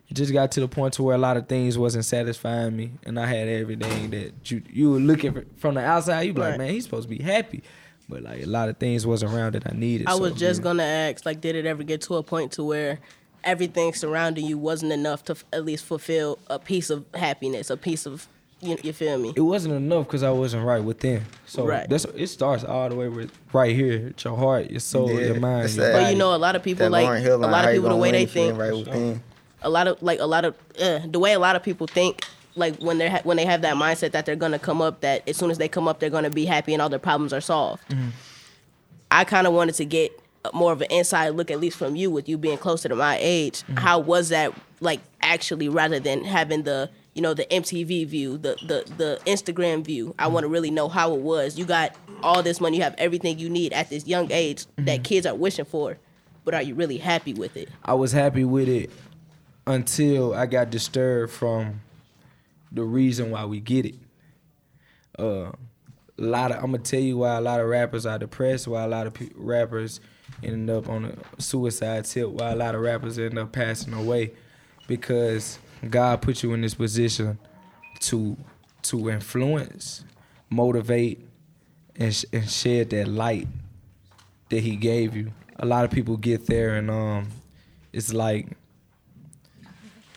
it 0.08 0.14
just 0.14 0.32
got 0.32 0.52
to 0.52 0.60
the 0.60 0.68
point 0.68 0.94
to 0.94 1.02
where 1.02 1.14
a 1.14 1.18
lot 1.18 1.36
of 1.36 1.48
things 1.48 1.76
wasn't 1.76 2.06
satisfying 2.06 2.74
me, 2.74 2.92
and 3.04 3.20
I 3.20 3.26
had 3.26 3.46
everything 3.46 4.08
that 4.12 4.50
you 4.50 4.62
you 4.72 4.90
were 4.92 5.00
looking 5.00 5.34
for, 5.34 5.44
from 5.58 5.74
the 5.74 5.84
outside. 5.84 6.22
You 6.22 6.32
be 6.32 6.40
like, 6.40 6.56
man, 6.56 6.70
he's 6.70 6.84
supposed 6.84 7.10
to 7.10 7.14
be 7.14 7.22
happy, 7.22 7.62
but 8.08 8.22
like 8.22 8.42
a 8.42 8.46
lot 8.46 8.70
of 8.70 8.78
things 8.78 9.06
wasn't 9.06 9.34
around 9.34 9.52
that 9.52 9.70
I 9.70 9.76
needed. 9.76 10.06
I 10.06 10.12
so, 10.12 10.20
was 10.20 10.32
just 10.32 10.60
yeah. 10.60 10.64
gonna 10.64 10.82
ask, 10.82 11.26
like, 11.26 11.42
did 11.42 11.56
it 11.56 11.66
ever 11.66 11.82
get 11.82 12.00
to 12.02 12.14
a 12.14 12.22
point 12.22 12.52
to 12.52 12.64
where 12.64 13.00
everything 13.46 13.94
surrounding 13.94 14.44
you 14.44 14.58
wasn't 14.58 14.92
enough 14.92 15.24
to 15.26 15.32
f- 15.32 15.44
at 15.52 15.64
least 15.64 15.84
fulfill 15.84 16.38
a 16.48 16.58
piece 16.58 16.90
of 16.90 17.04
happiness, 17.14 17.70
a 17.70 17.76
piece 17.76 18.04
of, 18.06 18.26
you, 18.60 18.76
you 18.82 18.92
feel 18.92 19.16
me? 19.18 19.32
it 19.36 19.40
wasn't 19.40 19.72
enough 19.74 20.06
because 20.06 20.22
I 20.22 20.30
wasn't 20.30 20.64
right 20.66 20.82
within. 20.82 21.22
So 21.46 21.64
Right. 21.66 21.88
that's 21.88 22.04
it 22.06 22.26
starts 22.26 22.64
all 22.64 22.88
the 22.88 22.94
way 22.96 23.08
with 23.08 23.30
right 23.52 23.74
here, 23.74 24.06
with 24.08 24.24
your 24.24 24.36
heart, 24.36 24.70
your 24.70 24.80
soul, 24.80 25.10
Yeah, 25.12 25.26
your 25.28 25.40
mind. 25.40 25.70
Your 25.70 25.92
But 25.92 26.10
you 26.12 26.18
know, 26.18 26.34
a 26.34 26.36
lot 26.36 26.56
of 26.56 26.62
people 26.62 26.84
That 26.84 26.90
like 26.92 27.22
Hill 27.22 27.36
a 27.42 27.46
lot 27.46 27.64
of 27.64 27.72
people 27.74 27.88
the 27.90 27.96
way 27.96 28.10
they 28.12 28.22
if 28.24 28.34
you 28.34 28.42
ain't 28.42 28.56
think. 28.58 28.60
right 28.60 28.72
within. 28.76 29.22
a 29.62 29.70
lot 29.70 29.86
of 29.86 30.02
like 30.02 30.20
a 30.20 30.26
lot 30.26 30.44
of 30.44 30.54
uh, 30.80 31.00
the 31.06 31.18
way 31.18 31.32
a 31.32 31.38
lot 31.38 31.56
of 31.56 31.62
people 31.62 31.86
think 31.86 32.24
like 32.56 32.76
when 32.78 32.98
they're 32.98 33.10
ha- 33.10 33.20
when 33.24 33.36
they 33.36 33.44
have 33.44 33.62
that 33.62 33.76
mindset 33.76 34.12
that 34.12 34.24
they're 34.26 34.36
gonna 34.36 34.58
come 34.58 34.80
up 34.82 35.00
that 35.02 35.28
as 35.28 35.36
soon 35.36 35.50
as 35.50 35.58
they 35.58 35.68
come 35.68 35.86
up 35.86 36.00
they're 36.00 36.10
gonna 36.10 36.30
be 36.30 36.44
happy 36.46 36.72
and 36.72 36.80
all 36.82 36.88
their 36.88 36.98
problems 36.98 37.32
are 37.32 37.40
solved 37.40 37.82
i 39.10 39.24
kind 39.24 39.46
of 39.46 39.52
wanted 39.52 39.74
to 39.74 39.84
get 39.84 40.18
more 40.54 40.72
of 40.72 40.80
an 40.80 40.90
inside 40.90 41.30
look 41.30 41.50
at 41.50 41.60
least 41.60 41.76
from 41.76 41.96
you 41.96 42.10
with 42.10 42.28
you 42.28 42.38
being 42.38 42.58
closer 42.58 42.88
to 42.88 42.96
my 42.96 43.18
age 43.20 43.62
mm-hmm. 43.62 43.76
how 43.76 43.98
was 43.98 44.28
that 44.28 44.52
like 44.80 45.00
actually 45.22 45.68
rather 45.68 45.98
than 45.98 46.24
having 46.24 46.62
the 46.62 46.90
you 47.14 47.22
know 47.22 47.32
the 47.32 47.46
mtv 47.46 48.06
view 48.06 48.36
the 48.36 48.56
the, 48.66 48.84
the 48.96 49.20
instagram 49.26 49.84
view? 49.84 50.14
I 50.18 50.24
mm-hmm. 50.24 50.34
want 50.34 50.44
to 50.44 50.48
really 50.48 50.70
know 50.70 50.88
how 50.88 51.14
it 51.14 51.20
was. 51.20 51.58
You 51.58 51.64
got 51.64 51.96
all 52.22 52.42
this 52.42 52.60
money 52.60 52.76
you 52.76 52.82
have 52.82 52.94
everything 52.98 53.38
you 53.38 53.48
need 53.48 53.72
at 53.72 53.88
this 53.88 54.06
young 54.06 54.30
age 54.30 54.66
that 54.76 54.84
mm-hmm. 54.84 55.02
kids 55.02 55.26
are 55.26 55.34
wishing 55.34 55.64
for 55.64 55.98
but 56.46 56.54
are 56.54 56.62
you 56.62 56.74
really 56.74 56.96
happy 56.96 57.34
with 57.34 57.56
it? 57.56 57.68
I 57.84 57.94
was 57.94 58.12
happy 58.12 58.44
with 58.44 58.68
it 58.68 58.90
until 59.66 60.32
I 60.32 60.46
got 60.46 60.70
disturbed 60.70 61.32
from 61.32 61.80
the 62.70 62.84
reason 62.84 63.32
why 63.32 63.44
we 63.44 63.58
get 63.58 63.84
it. 63.84 63.96
Uh, 65.18 65.50
a 66.18 66.22
lot 66.22 66.52
of 66.52 66.58
I'm 66.62 66.70
gonna 66.70 66.78
tell 66.78 67.00
you 67.00 67.18
why 67.18 67.36
a 67.36 67.40
lot 67.40 67.60
of 67.60 67.66
rappers 67.66 68.06
are 68.06 68.18
depressed, 68.18 68.68
why 68.68 68.84
a 68.84 68.88
lot 68.88 69.08
of 69.08 69.14
pe- 69.14 69.30
rappers 69.34 70.00
end 70.42 70.70
up 70.70 70.88
on 70.88 71.04
a 71.06 71.42
suicide 71.42 72.04
tip, 72.04 72.28
why 72.28 72.50
a 72.50 72.56
lot 72.56 72.74
of 72.74 72.80
rappers 72.80 73.18
end 73.18 73.38
up 73.38 73.52
passing 73.52 73.92
away, 73.92 74.32
because 74.86 75.58
God 75.88 76.22
put 76.22 76.42
you 76.42 76.52
in 76.54 76.60
this 76.60 76.74
position 76.74 77.38
to 78.00 78.36
to 78.82 79.10
influence, 79.10 80.04
motivate, 80.50 81.26
and 81.96 82.24
and 82.32 82.48
shed 82.48 82.90
that 82.90 83.08
light 83.08 83.48
that 84.50 84.60
He 84.60 84.76
gave 84.76 85.16
you. 85.16 85.32
A 85.58 85.66
lot 85.66 85.84
of 85.84 85.90
people 85.90 86.16
get 86.16 86.46
there 86.46 86.76
and 86.76 86.90
um, 86.90 87.28
it's 87.92 88.12
like 88.12 88.48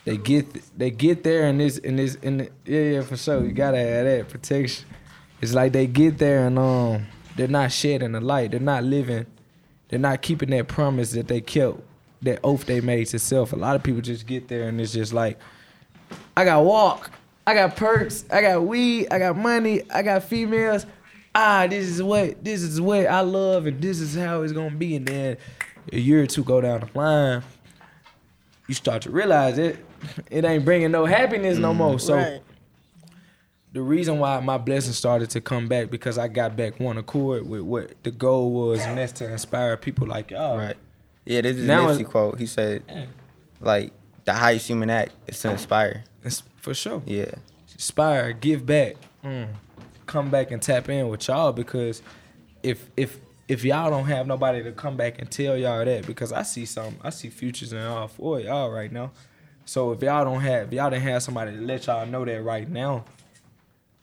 they 0.04 0.16
get 0.16 0.46
they 0.78 0.90
get 0.90 1.22
there 1.24 1.46
and 1.46 1.60
this 1.60 1.78
and 1.78 1.98
this 1.98 2.18
and 2.22 2.40
the, 2.40 2.50
yeah 2.64 2.80
yeah 2.80 3.02
for 3.02 3.16
sure 3.16 3.44
you 3.44 3.52
gotta 3.52 3.78
have 3.78 4.04
that 4.04 4.28
protection. 4.28 4.86
It's 5.40 5.54
like 5.54 5.72
they 5.72 5.86
get 5.86 6.18
there 6.18 6.46
and 6.46 6.58
um 6.58 7.06
they're 7.36 7.48
not 7.48 7.72
shedding 7.72 8.12
the 8.12 8.20
light. 8.20 8.50
They're 8.50 8.60
not 8.60 8.84
living. 8.84 9.26
They're 9.90 9.98
not 9.98 10.22
keeping 10.22 10.50
that 10.50 10.68
promise 10.68 11.12
that 11.12 11.28
they 11.28 11.40
kept, 11.40 11.80
that 12.22 12.38
oath 12.44 12.64
they 12.64 12.80
made 12.80 13.06
to 13.08 13.18
self. 13.18 13.52
A 13.52 13.56
lot 13.56 13.76
of 13.76 13.82
people 13.82 14.00
just 14.00 14.26
get 14.26 14.48
there 14.48 14.68
and 14.68 14.80
it's 14.80 14.92
just 14.92 15.12
like, 15.12 15.38
I 16.36 16.44
got 16.44 16.64
walk, 16.64 17.10
I 17.46 17.54
got 17.54 17.76
perks, 17.76 18.24
I 18.32 18.40
got 18.40 18.62
weed, 18.64 19.08
I 19.10 19.18
got 19.18 19.36
money, 19.36 19.82
I 19.90 20.02
got 20.02 20.22
females. 20.22 20.86
Ah, 21.34 21.66
this 21.68 21.86
is 21.86 22.02
what 22.02 22.42
this 22.42 22.62
is 22.62 22.80
what 22.80 23.06
I 23.06 23.20
love 23.20 23.66
and 23.66 23.80
this 23.80 24.00
is 24.00 24.16
how 24.16 24.42
it's 24.42 24.52
gonna 24.52 24.74
be. 24.74 24.96
And 24.96 25.06
then 25.06 25.36
a 25.92 25.98
year 25.98 26.22
or 26.22 26.26
two 26.26 26.44
go 26.44 26.60
down 26.60 26.80
the 26.80 26.98
line, 26.98 27.42
you 28.66 28.74
start 28.74 29.02
to 29.02 29.10
realize 29.10 29.58
it 29.58 29.84
it 30.30 30.44
ain't 30.44 30.64
bringing 30.64 30.90
no 30.90 31.04
happiness 31.04 31.58
no 31.58 31.74
more. 31.74 31.98
So 31.98 32.16
right 32.16 32.42
the 33.72 33.82
reason 33.82 34.18
why 34.18 34.40
my 34.40 34.58
blessing 34.58 34.92
started 34.92 35.30
to 35.30 35.40
come 35.40 35.68
back 35.68 35.90
because 35.90 36.18
I 36.18 36.28
got 36.28 36.56
back 36.56 36.80
one 36.80 36.98
accord 36.98 37.48
with 37.48 37.62
what 37.62 38.02
the 38.02 38.10
goal 38.10 38.52
was, 38.52 38.80
and 38.80 38.98
that's 38.98 39.12
to 39.14 39.30
inspire 39.30 39.76
people 39.76 40.06
like 40.06 40.30
y'all. 40.30 40.58
Right. 40.58 40.76
Yeah, 41.24 41.42
this 41.42 41.56
is 41.56 41.66
Now 41.66 41.88
Nipsey 41.88 42.06
quote. 42.06 42.38
He 42.38 42.46
said, 42.46 42.82
like, 43.60 43.92
the 44.24 44.32
highest 44.32 44.66
human 44.66 44.90
act 44.90 45.12
is 45.26 45.38
to 45.40 45.52
inspire. 45.52 46.04
It's 46.24 46.42
for 46.56 46.74
sure. 46.74 47.02
Yeah. 47.06 47.30
Inspire, 47.72 48.32
give 48.32 48.66
back, 48.66 48.96
mm. 49.24 49.48
come 50.06 50.30
back 50.30 50.50
and 50.50 50.60
tap 50.60 50.88
in 50.88 51.08
with 51.08 51.28
y'all 51.28 51.52
because 51.52 52.02
if 52.62 52.90
if 52.96 53.18
if 53.48 53.64
y'all 53.64 53.90
don't 53.90 54.06
have 54.06 54.26
nobody 54.26 54.62
to 54.62 54.70
come 54.72 54.96
back 54.96 55.18
and 55.18 55.30
tell 55.30 55.56
y'all 55.56 55.84
that, 55.84 56.06
because 56.06 56.32
I 56.32 56.42
see 56.42 56.66
some, 56.66 56.96
I 57.02 57.10
see 57.10 57.30
futures 57.30 57.72
in 57.72 57.80
all 57.80 58.06
for 58.06 58.38
y'all 58.38 58.70
right 58.70 58.92
now. 58.92 59.10
So 59.64 59.92
if 59.92 60.02
y'all 60.02 60.24
don't 60.24 60.40
have, 60.40 60.68
if 60.68 60.72
y'all 60.72 60.90
didn't 60.90 61.02
have 61.02 61.22
somebody 61.22 61.52
to 61.52 61.60
let 61.60 61.86
y'all 61.86 62.06
know 62.06 62.24
that 62.24 62.42
right 62.42 62.68
now, 62.68 63.04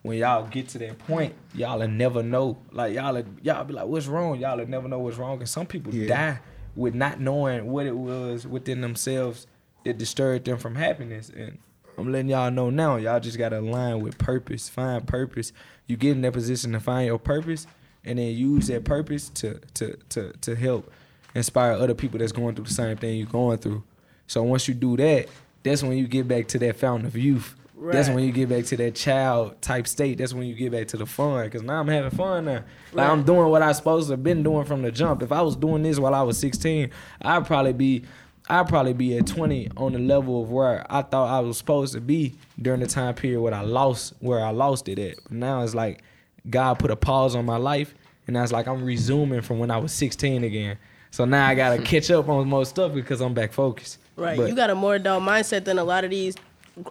when 0.08 0.17
y'all 0.17 0.48
get 0.48 0.70
to 0.70 0.78
that 0.80 0.98
point, 1.00 1.34
y'all 1.54 1.80
will 1.80 1.88
never 1.88 2.24
know. 2.24 2.58
Like 2.72 2.93
y'all, 2.96 3.22
y'all 3.41 3.63
be 3.63 3.74
like, 3.74 3.86
"What's 3.86 4.08
wrong?" 4.08 4.39
Y'all 4.39 4.58
will 4.58 4.67
never 4.67 4.88
know 4.88 5.00
what's 5.00 5.17
wrong. 5.17 5.39
And 5.39 5.50
some 5.50 5.65
people 5.65 5.93
Yeah. 5.93 6.08
die 6.08 6.39
with 6.76 6.96
not 6.96 7.20
knowing 7.20 7.67
what 7.72 7.86
it 7.86 7.96
was 7.96 8.48
within 8.48 8.82
themselves 8.82 9.48
that 9.84 9.98
disturbed 9.98 10.46
them 10.46 10.58
from 10.58 10.76
happiness. 10.76 11.30
And 11.36 11.58
I'm 11.98 12.12
letting 12.12 12.30
y'all 12.30 12.52
know 12.52 12.70
now. 12.70 12.98
Y'all 12.98 13.20
just 13.20 13.38
gotta 13.38 13.60
align 13.60 14.02
with 14.02 14.17
purpose. 14.17 14.70
Find 14.70 15.06
purpose. 15.08 15.52
You 15.88 15.98
get 15.98 16.12
in 16.12 16.22
that 16.22 16.34
position 16.34 16.72
to 16.74 16.80
find 16.80 17.08
your 17.08 17.20
purpose, 17.20 17.65
and 18.06 18.20
then 18.20 18.36
use 18.36 18.67
that 18.67 18.84
purpose 18.86 19.30
to 19.30 19.60
to 19.76 19.98
to 20.10 20.32
to 20.41 20.56
help 20.56 20.91
inspire 21.36 21.74
other 21.74 21.93
people 21.93 22.20
that's 22.20 22.32
going 22.32 22.56
through 22.56 22.65
the 22.65 22.74
same 22.74 22.98
thing 22.98 23.17
you're 23.17 23.28
going 23.28 23.58
through. 23.58 23.84
So 24.28 24.43
once 24.43 24.67
you 24.67 24.74
do 24.74 24.98
that, 24.98 25.28
that's 25.63 25.84
when 25.84 25.98
you 25.98 26.08
get 26.08 26.28
back 26.28 26.48
to 26.50 26.60
that 26.60 26.78
fountain 26.78 27.06
of 27.08 27.15
youth. 27.17 27.56
That's 27.80 28.10
when 28.10 28.24
you 28.24 28.32
get 28.32 28.50
back 28.50 28.66
to 28.66 28.78
that 28.78 28.96
child 28.96 29.62
type 29.62 29.88
state. 29.88 30.18
That's 30.18 30.34
when 30.34 30.48
you 30.48 30.56
get 30.56 30.72
back 30.72 30.88
to 30.90 30.98
the 30.98 31.06
fun. 31.06 31.50
Cause 31.50 31.62
now 31.62 31.80
I'm 31.80 31.88
having 31.88 32.10
fun 32.12 32.46
now. 32.46 32.63
Like 32.92 33.10
I'm 33.10 33.24
doing 33.24 33.50
what 33.50 33.62
I 33.62 33.72
supposed 33.72 34.08
to 34.08 34.13
have 34.13 34.24
been 34.24 34.42
doing 34.44 34.66
from 34.66 34.82
the 34.82 34.92
jump. 34.92 35.22
If 35.22 35.32
I 35.32 35.42
was 35.42 35.56
doing 35.56 35.84
this 35.84 36.00
while 36.00 36.16
I 36.16 36.24
was 36.24 36.38
16, 36.40 36.90
I'd 37.22 37.46
probably 37.46 37.74
be 37.74 38.04
I'd 38.50 38.68
probably 38.68 38.94
be 38.94 39.18
at 39.18 39.28
20 39.28 39.72
on 39.78 39.94
the 39.94 40.00
level 40.00 40.42
of 40.42 40.50
where 40.52 40.86
I 40.90 41.02
thought 41.02 41.30
I 41.30 41.40
was 41.42 41.58
supposed 41.58 41.94
to 41.94 42.02
be 42.02 42.36
during 42.62 42.80
the 42.80 42.88
time 42.88 43.13
period 43.13 43.42
where 43.42 43.54
I 43.54 43.62
lost 43.62 44.13
where 44.20 44.44
I 44.44 44.52
lost 44.52 44.88
it 44.90 44.98
at. 45.00 45.32
Now 45.32 45.62
it's 45.63 45.76
like 45.76 46.02
God 46.50 46.76
put 46.80 46.90
a 46.92 46.96
pause 46.96 47.36
on 47.36 47.46
my 47.46 47.58
life, 47.58 47.94
and 48.26 48.36
now 48.36 48.44
it's 48.44 48.52
like 48.54 48.68
I'm 48.68 48.84
resuming 48.84 49.42
from 49.42 49.60
when 49.60 49.70
I 49.70 49.78
was 49.78 49.92
16 49.94 50.44
again. 50.46 50.78
So 51.12 51.26
now 51.26 51.46
I 51.48 51.56
gotta 51.56 51.82
catch 51.84 52.10
up 52.10 52.30
on 52.30 52.48
most 52.48 52.70
stuff 52.70 52.94
because 52.94 53.22
I'm 53.22 53.34
back 53.34 53.52
focused. 53.54 54.00
Right. 54.16 54.38
But- 54.38 54.50
you 54.50 54.56
got 54.56 54.70
a 54.70 54.76
more 54.76 54.96
adult 54.96 55.24
mindset 55.24 55.66
than 55.66 55.78
a 55.78 55.84
lot 55.84 56.04
of 56.06 56.10
these 56.10 56.36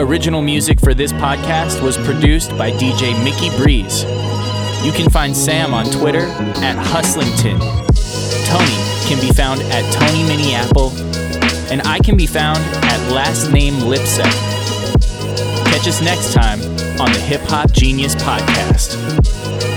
Original 0.00 0.42
music 0.42 0.80
for 0.80 0.94
this 0.94 1.12
podcast 1.12 1.82
was 1.82 1.96
produced 1.98 2.56
by 2.56 2.70
DJ 2.72 3.12
Mickey 3.24 3.50
Breeze. 3.62 4.04
You 4.82 4.92
can 4.92 5.10
find 5.10 5.36
Sam 5.36 5.74
on 5.74 5.86
Twitter 5.90 6.26
at 6.62 6.76
Hustlington. 6.76 7.58
Tony 8.46 9.08
can 9.08 9.20
be 9.20 9.32
found 9.32 9.60
at 9.62 9.92
Tony 9.92 10.22
Minneapple, 10.24 10.90
and 11.70 11.82
I 11.82 11.98
can 11.98 12.16
be 12.16 12.26
found 12.26 12.58
at 12.58 13.12
Last 13.12 13.50
Name 13.50 13.74
Lipset. 13.74 14.24
Catch 15.66 15.86
us 15.86 16.00
next 16.00 16.32
time 16.32 16.60
on 17.00 17.12
the 17.12 17.20
Hip 17.20 17.42
Hop 17.42 17.70
Genius 17.72 18.14
Podcast. 18.14 19.69